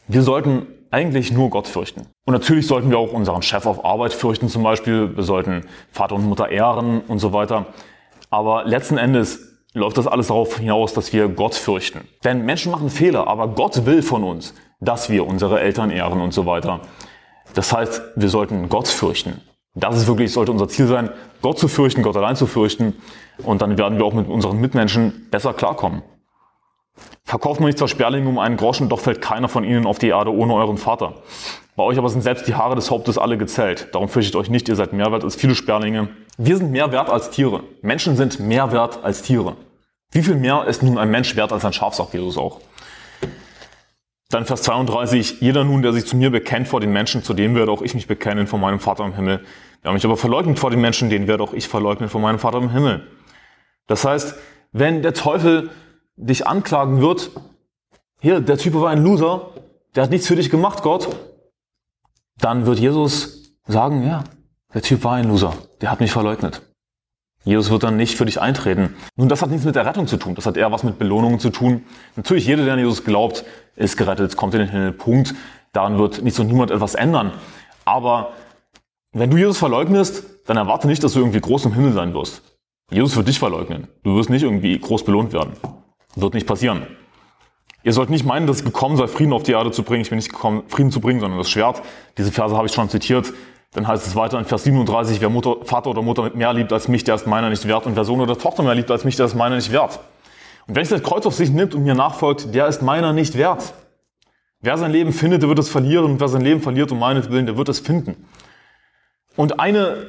Wir 0.07 0.21
sollten 0.21 0.67
eigentlich 0.91 1.31
nur 1.31 1.49
Gott 1.49 1.67
fürchten. 1.67 2.07
Und 2.25 2.33
natürlich 2.33 2.67
sollten 2.67 2.89
wir 2.89 2.97
auch 2.97 3.13
unseren 3.13 3.41
Chef 3.41 3.65
auf 3.65 3.85
Arbeit 3.85 4.13
fürchten 4.13 4.49
zum 4.49 4.63
Beispiel. 4.63 5.15
Wir 5.15 5.23
sollten 5.23 5.65
Vater 5.91 6.15
und 6.15 6.25
Mutter 6.25 6.49
ehren 6.49 7.01
und 7.01 7.19
so 7.19 7.33
weiter. 7.33 7.67
Aber 8.29 8.65
letzten 8.65 8.97
Endes 8.97 9.57
läuft 9.73 9.97
das 9.97 10.07
alles 10.07 10.27
darauf 10.27 10.57
hinaus, 10.57 10.93
dass 10.93 11.13
wir 11.13 11.27
Gott 11.27 11.55
fürchten. 11.55 12.07
Denn 12.23 12.45
Menschen 12.45 12.71
machen 12.71 12.89
Fehler, 12.89 13.27
aber 13.27 13.49
Gott 13.49 13.85
will 13.85 14.01
von 14.01 14.23
uns, 14.23 14.53
dass 14.79 15.09
wir 15.09 15.25
unsere 15.25 15.59
Eltern 15.59 15.91
ehren 15.91 16.21
und 16.21 16.33
so 16.33 16.45
weiter. 16.45 16.81
Das 17.53 17.73
heißt, 17.73 18.01
wir 18.15 18.29
sollten 18.29 18.69
Gott 18.69 18.87
fürchten. 18.87 19.41
Das 19.75 19.95
ist 19.95 20.07
wirklich, 20.07 20.33
sollte 20.33 20.51
unser 20.51 20.67
Ziel 20.67 20.87
sein, 20.87 21.09
Gott 21.41 21.59
zu 21.59 21.67
fürchten, 21.67 22.01
Gott 22.01 22.17
allein 22.17 22.35
zu 22.35 22.47
fürchten. 22.47 22.95
Und 23.43 23.61
dann 23.61 23.77
werden 23.77 23.99
wir 23.99 24.05
auch 24.05 24.13
mit 24.13 24.27
unseren 24.27 24.59
Mitmenschen 24.59 25.27
besser 25.29 25.53
klarkommen. 25.53 26.01
Verkauft 27.23 27.59
man 27.59 27.67
nicht 27.67 27.77
zwar 27.77 27.87
Sperlinge 27.87 28.29
um 28.29 28.39
einen 28.39 28.57
Groschen, 28.57 28.89
doch 28.89 28.99
fällt 28.99 29.21
keiner 29.21 29.49
von 29.49 29.63
ihnen 29.63 29.85
auf 29.85 29.99
die 29.99 30.09
Erde 30.09 30.33
ohne 30.33 30.53
euren 30.53 30.77
Vater. 30.77 31.15
Bei 31.75 31.83
euch 31.83 31.97
aber 31.97 32.09
sind 32.09 32.21
selbst 32.21 32.47
die 32.47 32.55
Haare 32.55 32.75
des 32.75 32.89
Hauptes 32.89 33.17
alle 33.17 33.37
gezählt. 33.37 33.89
Darum 33.91 34.09
fürchtet 34.09 34.35
euch 34.35 34.49
nicht, 34.49 34.67
ihr 34.69 34.75
seid 34.75 34.93
mehr 34.93 35.11
wert 35.11 35.23
als 35.23 35.35
viele 35.35 35.53
Sperlinge. 35.53 36.09
Wir 36.37 36.57
sind 36.57 36.71
mehr 36.71 36.91
wert 36.91 37.09
als 37.09 37.29
Tiere. 37.29 37.63
Menschen 37.81 38.15
sind 38.15 38.39
mehr 38.39 38.71
wert 38.71 39.03
als 39.03 39.21
Tiere. 39.21 39.57
Wie 40.11 40.23
viel 40.23 40.35
mehr 40.35 40.65
ist 40.67 40.83
nun 40.83 40.97
ein 40.97 41.11
Mensch 41.11 41.35
wert 41.35 41.51
als 41.51 41.65
ein 41.65 41.73
Schaf, 41.73 41.93
sagt 41.93 42.13
Jesus 42.13 42.37
auch. 42.37 42.61
Dann 44.29 44.45
Vers 44.45 44.63
32, 44.63 45.39
jeder 45.39 45.63
nun, 45.63 45.81
der 45.81 45.93
sich 45.93 46.05
zu 46.05 46.17
mir 46.17 46.31
bekennt 46.31 46.67
vor 46.67 46.79
den 46.79 46.91
Menschen, 46.91 47.23
zu 47.23 47.33
dem 47.33 47.55
werde 47.55 47.71
auch 47.71 47.81
ich 47.81 47.93
mich 47.93 48.07
bekennen 48.07 48.47
vor 48.47 48.59
meinem 48.59 48.79
Vater 48.79 49.05
im 49.05 49.13
Himmel. 49.13 49.45
Wer 49.83 49.93
mich 49.93 50.03
aber 50.03 50.17
verleugnet 50.17 50.59
vor 50.59 50.69
den 50.69 50.81
Menschen, 50.81 51.09
den 51.09 51.27
werde 51.27 51.43
auch 51.43 51.53
ich 51.53 51.67
verleugnen 51.67 52.09
vor 52.09 52.19
meinem 52.19 52.39
Vater 52.39 52.57
im 52.57 52.71
Himmel. 52.71 53.07
Das 53.87 54.03
heißt, 54.03 54.35
wenn 54.73 55.01
der 55.01 55.13
Teufel 55.13 55.69
dich 56.17 56.45
anklagen 56.45 57.01
wird, 57.01 57.31
hier, 58.19 58.41
der 58.41 58.57
Typ 58.57 58.73
war 58.73 58.89
ein 58.89 59.03
Loser, 59.03 59.51
der 59.95 60.03
hat 60.03 60.09
nichts 60.09 60.27
für 60.27 60.35
dich 60.35 60.49
gemacht, 60.49 60.83
Gott, 60.83 61.07
dann 62.39 62.65
wird 62.65 62.79
Jesus 62.79 63.53
sagen, 63.67 64.05
ja, 64.05 64.23
der 64.73 64.81
Typ 64.81 65.03
war 65.03 65.13
ein 65.13 65.27
Loser, 65.27 65.53
der 65.81 65.91
hat 65.91 65.99
mich 65.99 66.11
verleugnet. 66.11 66.61
Jesus 67.43 67.71
wird 67.71 67.83
dann 67.83 67.95
nicht 67.95 68.17
für 68.17 68.25
dich 68.25 68.41
eintreten. 68.41 68.95
Nun, 69.15 69.29
das 69.29 69.41
hat 69.41 69.49
nichts 69.49 69.65
mit 69.65 69.75
der 69.75 69.85
Rettung 69.85 70.05
zu 70.05 70.17
tun. 70.17 70.35
Das 70.35 70.45
hat 70.45 70.57
eher 70.57 70.69
was 70.73 70.83
mit 70.83 70.99
Belohnungen 70.99 71.39
zu 71.39 71.49
tun. 71.49 71.85
Natürlich, 72.17 72.45
jeder, 72.45 72.65
der 72.65 72.73
an 72.73 72.79
Jesus 72.79 73.05
glaubt, 73.05 73.45
ist 73.77 73.95
gerettet, 73.95 74.35
kommt 74.35 74.53
in 74.53 74.59
den 74.59 74.69
Himmel. 74.69 74.91
Punkt. 74.91 75.33
Daran 75.71 75.97
wird 75.97 76.21
nichts 76.23 76.39
und 76.39 76.47
niemand 76.47 76.71
etwas 76.71 76.93
ändern. 76.93 77.31
Aber 77.85 78.33
wenn 79.13 79.29
du 79.29 79.37
Jesus 79.37 79.57
verleugnest, 79.59 80.25
dann 80.45 80.57
erwarte 80.57 80.87
nicht, 80.87 81.01
dass 81.05 81.13
du 81.13 81.19
irgendwie 81.19 81.39
groß 81.39 81.65
im 81.65 81.73
Himmel 81.73 81.93
sein 81.93 82.13
wirst. 82.13 82.41
Jesus 82.91 83.15
wird 83.15 83.29
dich 83.29 83.39
verleugnen. 83.39 83.87
Du 84.03 84.17
wirst 84.17 84.29
nicht 84.29 84.43
irgendwie 84.43 84.77
groß 84.77 85.05
belohnt 85.05 85.31
werden. 85.31 85.53
Wird 86.19 86.33
nicht 86.33 86.47
passieren. 86.47 86.87
Ihr 87.83 87.93
sollt 87.93 88.09
nicht 88.09 88.25
meinen, 88.25 88.47
dass 88.47 88.57
es 88.57 88.65
gekommen 88.65 88.97
sei, 88.97 89.07
Frieden 89.07 89.33
auf 89.33 89.43
die 89.43 89.51
Erde 89.51 89.71
zu 89.71 89.83
bringen. 89.83 90.01
Ich 90.01 90.09
bin 90.09 90.17
nicht 90.17 90.31
gekommen, 90.31 90.63
Frieden 90.67 90.91
zu 90.91 90.99
bringen, 90.99 91.19
sondern 91.19 91.37
das 91.37 91.49
Schwert. 91.49 91.83
Diese 92.17 92.31
Verse 92.31 92.55
habe 92.55 92.65
ich 92.65 92.73
schon 92.73 92.89
zitiert. 92.89 93.31
Dann 93.73 93.87
heißt 93.87 94.07
es 94.07 94.15
weiter 94.15 94.39
in 94.39 94.45
Vers 94.45 94.63
37, 94.63 95.21
wer 95.21 95.29
Mutter, 95.29 95.57
Vater 95.63 95.91
oder 95.91 96.01
Mutter 96.01 96.31
mehr 96.33 96.53
liebt 96.53 96.73
als 96.73 96.87
mich, 96.87 97.03
der 97.03 97.15
ist 97.15 97.27
meiner 97.27 97.49
nicht 97.49 97.67
wert. 97.67 97.85
Und 97.85 97.95
wer 97.95 98.03
Sohn 98.03 98.19
oder 98.19 98.35
Tochter 98.35 98.63
mehr 98.63 98.73
liebt 98.73 98.89
als 98.89 99.03
mich, 99.03 99.15
der 99.15 99.27
ist 99.27 99.35
meiner 99.35 99.55
nicht 99.55 99.71
wert. 99.71 99.99
Und 100.65 100.75
wer 100.75 100.83
sich 100.83 100.97
das 100.97 101.07
Kreuz 101.07 101.25
auf 101.27 101.35
sich 101.35 101.51
nimmt 101.51 101.75
und 101.75 101.83
mir 101.83 101.93
nachfolgt, 101.93 102.53
der 102.55 102.67
ist 102.67 102.81
meiner 102.81 103.13
nicht 103.13 103.37
wert. 103.37 103.73
Wer 104.59 104.77
sein 104.77 104.91
Leben 104.91 105.13
findet, 105.13 105.43
der 105.43 105.49
wird 105.49 105.59
es 105.59 105.69
verlieren. 105.69 106.05
Und 106.05 106.19
wer 106.19 106.29
sein 106.29 106.41
Leben 106.41 106.61
verliert 106.61 106.91
um 106.91 106.97
meinetwillen, 106.97 107.45
der 107.45 107.57
wird 107.57 107.69
es 107.69 107.79
finden. 107.79 108.25
Und 109.35 109.59
eine, 109.59 110.07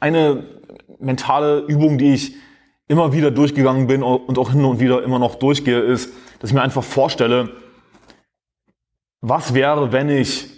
eine 0.00 0.44
mentale 0.98 1.58
Übung, 1.58 1.98
die 1.98 2.14
ich 2.14 2.32
immer 2.88 3.12
wieder 3.12 3.30
durchgegangen 3.30 3.86
bin 3.86 4.02
und 4.02 4.38
auch 4.38 4.50
hin 4.50 4.64
und 4.64 4.80
wieder 4.80 5.02
immer 5.02 5.18
noch 5.18 5.36
durchgehe, 5.36 5.80
ist, 5.80 6.12
dass 6.40 6.50
ich 6.50 6.54
mir 6.54 6.62
einfach 6.62 6.84
vorstelle, 6.84 7.50
was 9.20 9.54
wäre, 9.54 9.92
wenn 9.92 10.08
ich 10.08 10.48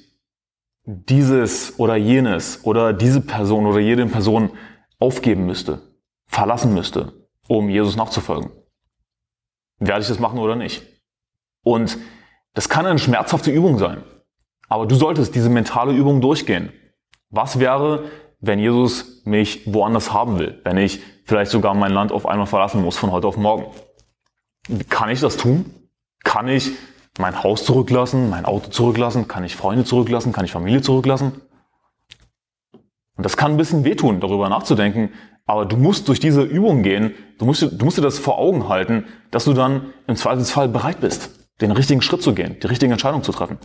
dieses 0.84 1.78
oder 1.78 1.96
jenes 1.96 2.64
oder 2.64 2.92
diese 2.92 3.20
Person 3.20 3.66
oder 3.66 3.78
jede 3.78 4.06
Person 4.06 4.50
aufgeben 4.98 5.46
müsste, 5.46 5.82
verlassen 6.26 6.74
müsste, 6.74 7.12
um 7.48 7.68
Jesus 7.68 7.96
nachzufolgen. 7.96 8.50
Werde 9.78 10.02
ich 10.02 10.08
das 10.08 10.18
machen 10.18 10.38
oder 10.38 10.56
nicht? 10.56 10.82
Und 11.62 11.98
das 12.54 12.68
kann 12.68 12.86
eine 12.86 12.98
schmerzhafte 12.98 13.50
Übung 13.50 13.78
sein. 13.78 14.02
Aber 14.68 14.86
du 14.86 14.94
solltest 14.94 15.34
diese 15.34 15.50
mentale 15.50 15.92
Übung 15.92 16.20
durchgehen. 16.20 16.72
Was 17.30 17.58
wäre, 17.58 18.04
wenn 18.40 18.58
Jesus 18.58 19.22
mich 19.24 19.72
woanders 19.72 20.12
haben 20.12 20.38
will? 20.38 20.60
Wenn 20.64 20.78
ich 20.78 21.00
vielleicht 21.24 21.50
sogar 21.50 21.74
mein 21.74 21.92
Land 21.92 22.12
auf 22.12 22.26
einmal 22.26 22.46
verlassen 22.46 22.82
muss 22.82 22.96
von 22.96 23.10
heute 23.10 23.26
auf 23.26 23.36
morgen? 23.36 23.66
Kann 24.88 25.10
ich 25.10 25.20
das 25.20 25.36
tun? 25.36 25.66
Kann 26.22 26.48
ich 26.48 26.72
mein 27.18 27.42
Haus 27.42 27.64
zurücklassen, 27.64 28.30
mein 28.30 28.44
Auto 28.44 28.70
zurücklassen, 28.70 29.28
kann 29.28 29.44
ich 29.44 29.56
Freunde 29.56 29.84
zurücklassen, 29.84 30.32
kann 30.32 30.44
ich 30.44 30.52
Familie 30.52 30.82
zurücklassen. 30.82 31.40
Und 33.16 33.24
das 33.24 33.36
kann 33.36 33.52
ein 33.52 33.56
bisschen 33.56 33.84
wehtun, 33.84 34.20
darüber 34.20 34.48
nachzudenken, 34.48 35.10
aber 35.46 35.66
du 35.66 35.76
musst 35.76 36.08
durch 36.08 36.20
diese 36.20 36.42
Übung 36.42 36.82
gehen, 36.82 37.14
du 37.38 37.44
musst, 37.44 37.62
du 37.62 37.84
musst 37.84 37.98
dir 37.98 38.02
das 38.02 38.18
vor 38.18 38.38
Augen 38.38 38.68
halten, 38.68 39.04
dass 39.30 39.44
du 39.44 39.52
dann 39.52 39.92
im 40.06 40.16
Zweifelsfall 40.16 40.68
bereit 40.68 41.00
bist, 41.00 41.30
den 41.60 41.70
richtigen 41.70 42.02
Schritt 42.02 42.22
zu 42.22 42.34
gehen, 42.34 42.56
die 42.60 42.66
richtige 42.66 42.92
Entscheidung 42.92 43.22
zu 43.22 43.30
treffen. 43.30 43.58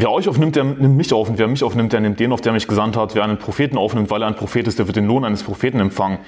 Wer 0.00 0.12
euch 0.12 0.28
aufnimmt, 0.28 0.54
der 0.54 0.62
nimmt 0.62 0.96
mich 0.96 1.12
auf 1.12 1.28
und 1.28 1.38
wer 1.38 1.48
mich 1.48 1.64
aufnimmt, 1.64 1.92
der 1.92 1.98
nimmt 1.98 2.20
den 2.20 2.30
auf, 2.30 2.40
der 2.40 2.52
mich 2.52 2.68
gesandt 2.68 2.96
hat. 2.96 3.16
Wer 3.16 3.24
einen 3.24 3.36
Propheten 3.36 3.76
aufnimmt, 3.76 4.12
weil 4.12 4.22
er 4.22 4.28
ein 4.28 4.36
Prophet 4.36 4.68
ist, 4.68 4.78
der 4.78 4.86
wird 4.86 4.94
den 4.94 5.08
Lohn 5.08 5.24
eines 5.24 5.42
Propheten 5.42 5.80
empfangen. 5.80 6.18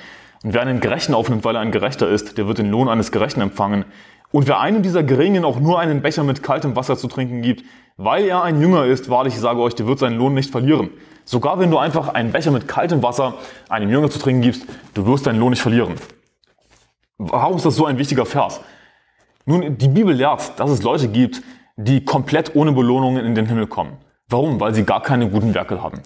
Und 0.42 0.54
wer 0.54 0.62
einen 0.62 0.80
Gerechten 0.80 1.14
aufnimmt, 1.14 1.44
weil 1.44 1.54
er 1.54 1.60
ein 1.60 1.70
Gerechter 1.70 2.08
ist, 2.08 2.36
der 2.36 2.48
wird 2.48 2.58
den 2.58 2.68
Lohn 2.68 2.88
eines 2.88 3.12
Gerechten 3.12 3.40
empfangen. 3.40 3.84
Und 4.32 4.48
wer 4.48 4.58
einem 4.58 4.82
dieser 4.82 5.04
Geringen 5.04 5.44
auch 5.44 5.60
nur 5.60 5.78
einen 5.78 6.02
Becher 6.02 6.24
mit 6.24 6.42
kaltem 6.42 6.74
Wasser 6.74 6.96
zu 6.96 7.06
trinken 7.06 7.42
gibt, 7.42 7.64
weil 7.96 8.24
er 8.24 8.42
ein 8.42 8.60
Jünger 8.60 8.86
ist, 8.86 9.08
wahrlich, 9.08 9.34
ich 9.34 9.40
sage 9.40 9.60
euch, 9.60 9.76
der 9.76 9.86
wird 9.86 10.00
seinen 10.00 10.18
Lohn 10.18 10.34
nicht 10.34 10.50
verlieren. 10.50 10.90
Sogar 11.24 11.60
wenn 11.60 11.70
du 11.70 11.78
einfach 11.78 12.08
einen 12.08 12.32
Becher 12.32 12.50
mit 12.50 12.66
kaltem 12.66 13.04
Wasser 13.04 13.34
einem 13.68 13.88
Jünger 13.88 14.10
zu 14.10 14.18
trinken 14.18 14.42
gibst, 14.42 14.66
du 14.94 15.06
wirst 15.06 15.28
deinen 15.28 15.38
Lohn 15.38 15.50
nicht 15.50 15.62
verlieren. 15.62 15.94
Warum 17.18 17.54
ist 17.54 17.66
das 17.66 17.76
so 17.76 17.86
ein 17.86 17.98
wichtiger 17.98 18.26
Vers? 18.26 18.62
Nun, 19.46 19.78
die 19.78 19.88
Bibel 19.88 20.12
lehrt, 20.12 20.58
dass 20.58 20.70
es 20.70 20.82
Leute 20.82 21.06
gibt, 21.06 21.40
die 21.84 22.04
komplett 22.04 22.54
ohne 22.54 22.72
Belohnungen 22.72 23.24
in 23.24 23.34
den 23.34 23.46
Himmel 23.46 23.66
kommen. 23.66 23.96
Warum? 24.28 24.60
Weil 24.60 24.74
sie 24.74 24.84
gar 24.84 25.02
keine 25.02 25.28
guten 25.28 25.54
Werke 25.54 25.82
haben. 25.82 26.00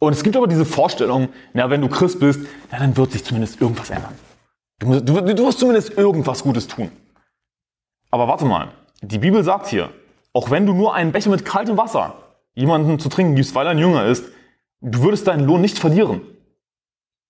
Und 0.00 0.12
es 0.12 0.22
gibt 0.22 0.36
aber 0.36 0.46
diese 0.46 0.64
Vorstellung, 0.64 1.28
na, 1.54 1.70
wenn 1.70 1.80
du 1.80 1.88
Christ 1.88 2.20
bist, 2.20 2.40
na, 2.70 2.78
dann 2.78 2.96
wird 2.96 3.12
sich 3.12 3.24
zumindest 3.24 3.60
irgendwas 3.60 3.90
ändern. 3.90 4.14
Du, 4.78 5.00
du, 5.00 5.20
du 5.34 5.46
wirst 5.46 5.58
zumindest 5.58 5.96
irgendwas 5.96 6.42
Gutes 6.42 6.68
tun. 6.68 6.90
Aber 8.10 8.28
warte 8.28 8.44
mal, 8.44 8.68
die 9.02 9.18
Bibel 9.18 9.42
sagt 9.42 9.66
hier, 9.66 9.90
auch 10.32 10.50
wenn 10.50 10.66
du 10.66 10.72
nur 10.72 10.94
einen 10.94 11.12
Becher 11.12 11.30
mit 11.30 11.44
kaltem 11.44 11.76
Wasser 11.76 12.14
jemandem 12.54 12.98
zu 12.98 13.08
trinken 13.08 13.34
gibst, 13.34 13.54
weil 13.54 13.66
er 13.66 13.70
ein 13.70 13.78
Jünger 13.78 14.06
ist, 14.06 14.24
du 14.80 15.02
würdest 15.02 15.26
deinen 15.26 15.46
Lohn 15.46 15.60
nicht 15.60 15.78
verlieren. 15.78 16.20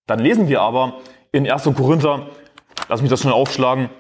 Dann 0.07 0.21
lesen 0.21 0.49
wir 0.49 0.61
aber 0.61 1.01
in 1.33 1.51
1. 1.51 1.65
Korinther, 1.77 2.29
lass 2.89 3.03
mich 3.03 3.11
das 3.11 3.21
schnell 3.21 3.35
aufschlagen, 3.35 3.91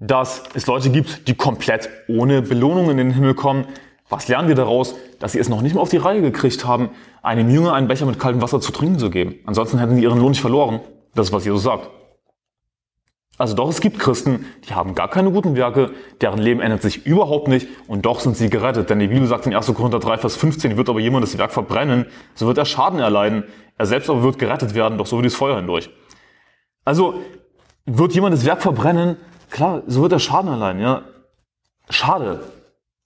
dass 0.00 0.42
es 0.54 0.66
Leute 0.66 0.90
gibt, 0.90 1.28
die 1.28 1.34
komplett 1.34 1.88
ohne 2.08 2.42
Belohnung 2.42 2.90
in 2.90 2.96
den 2.96 3.12
Himmel 3.12 3.34
kommen. 3.34 3.66
Was 4.08 4.26
lernen 4.26 4.48
wir 4.48 4.56
daraus? 4.56 4.96
Dass 5.20 5.32
sie 5.32 5.38
es 5.38 5.48
noch 5.48 5.60
nicht 5.60 5.74
mal 5.74 5.82
auf 5.82 5.90
die 5.90 5.98
Reihe 5.98 6.22
gekriegt 6.22 6.66
haben, 6.66 6.90
einem 7.22 7.50
Jünger 7.50 7.74
einen 7.74 7.86
Becher 7.86 8.06
mit 8.06 8.18
kaltem 8.18 8.42
Wasser 8.42 8.60
zu 8.60 8.72
trinken 8.72 8.98
zu 8.98 9.10
geben. 9.10 9.36
Ansonsten 9.46 9.78
hätten 9.78 9.94
sie 9.94 10.02
ihren 10.02 10.18
Lohn 10.18 10.30
nicht 10.30 10.40
verloren. 10.40 10.80
Das 11.14 11.28
ist, 11.28 11.32
was 11.32 11.44
Jesus 11.44 11.62
sagt. 11.62 11.90
Also 13.36 13.54
doch, 13.54 13.70
es 13.70 13.80
gibt 13.80 13.98
Christen, 13.98 14.44
die 14.68 14.74
haben 14.74 14.94
gar 14.94 15.08
keine 15.08 15.30
guten 15.30 15.56
Werke, 15.56 15.92
deren 16.20 16.38
Leben 16.40 16.60
ändert 16.60 16.82
sich 16.82 17.06
überhaupt 17.06 17.48
nicht 17.48 17.68
und 17.86 18.04
doch 18.04 18.20
sind 18.20 18.36
sie 18.36 18.50
gerettet. 18.50 18.90
Denn 18.90 18.98
die 18.98 19.08
Bibel 19.08 19.26
sagt 19.26 19.46
in 19.46 19.54
1. 19.54 19.66
Korinther 19.72 19.98
3, 19.98 20.18
Vers 20.18 20.36
15, 20.36 20.76
wird 20.76 20.90
aber 20.90 21.00
jemand 21.00 21.24
das 21.24 21.38
Werk 21.38 21.52
verbrennen, 21.52 22.06
so 22.34 22.46
wird 22.46 22.58
er 22.58 22.66
Schaden 22.66 23.00
erleiden. 23.00 23.44
Er 23.78 23.86
selbst 23.86 24.10
aber 24.10 24.22
wird 24.22 24.38
gerettet 24.38 24.74
werden, 24.74 24.98
doch 24.98 25.06
so 25.06 25.16
wird 25.16 25.24
das 25.24 25.34
Feuer 25.34 25.56
hindurch. 25.56 25.88
Also 26.84 27.14
wird 27.86 28.12
jemand 28.12 28.34
das 28.34 28.44
Werk 28.44 28.60
verbrennen, 28.60 29.16
klar, 29.50 29.82
so 29.86 30.02
wird 30.02 30.12
er 30.12 30.18
Schaden 30.18 30.50
erleiden. 30.50 30.80
Ja? 30.80 31.02
Schade. 31.88 32.40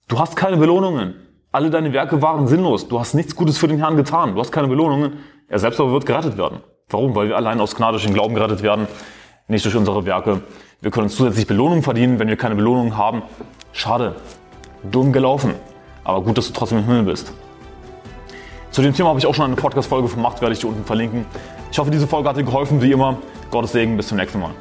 Du 0.07 0.19
hast 0.19 0.35
keine 0.35 0.57
Belohnungen. 0.57 1.15
Alle 1.51 1.69
deine 1.69 1.93
Werke 1.93 2.21
waren 2.21 2.47
sinnlos. 2.47 2.87
Du 2.87 2.99
hast 2.99 3.13
nichts 3.13 3.35
Gutes 3.35 3.57
für 3.57 3.67
den 3.67 3.79
Herrn 3.79 3.95
getan. 3.95 4.35
Du 4.35 4.39
hast 4.39 4.51
keine 4.51 4.67
Belohnungen. 4.67 5.19
Er 5.47 5.59
selbst 5.59 5.79
aber 5.79 5.91
wird 5.91 6.05
gerettet 6.05 6.37
werden. 6.37 6.59
Warum? 6.89 7.15
Weil 7.15 7.29
wir 7.29 7.37
allein 7.37 7.59
aus 7.59 7.75
Gnade 7.75 7.93
durch 7.93 8.05
den 8.05 8.13
Glauben 8.13 8.35
gerettet 8.35 8.61
werden 8.61 8.87
nicht 9.47 9.65
durch 9.65 9.75
unsere 9.75 10.05
Werke. 10.05 10.41
Wir 10.81 10.91
können 10.91 11.05
uns 11.05 11.15
zusätzlich 11.15 11.47
Belohnung 11.47 11.83
verdienen, 11.83 12.19
wenn 12.19 12.27
wir 12.27 12.37
keine 12.37 12.55
Belohnung 12.55 12.97
haben. 12.97 13.23
Schade, 13.71 14.15
dumm 14.83 15.13
gelaufen. 15.13 15.53
Aber 16.03 16.21
gut, 16.21 16.37
dass 16.37 16.47
du 16.47 16.53
trotzdem 16.53 16.79
im 16.79 16.85
Himmel 16.85 17.03
bist. 17.03 17.31
Zu 18.71 18.81
dem 18.81 18.93
Thema 18.93 19.09
habe 19.09 19.19
ich 19.19 19.25
auch 19.25 19.33
schon 19.33 19.45
eine 19.45 19.55
Podcast-Folge 19.55 20.09
gemacht, 20.09 20.41
werde 20.41 20.53
ich 20.53 20.59
dir 20.59 20.67
unten 20.67 20.83
verlinken. 20.83 21.25
Ich 21.71 21.79
hoffe, 21.79 21.91
diese 21.91 22.07
Folge 22.07 22.29
hat 22.29 22.37
dir 22.37 22.43
geholfen, 22.43 22.81
wie 22.81 22.91
immer. 22.91 23.17
Gottes 23.51 23.71
Segen, 23.71 23.95
bis 23.97 24.07
zum 24.07 24.17
nächsten 24.17 24.39
Mal. 24.39 24.51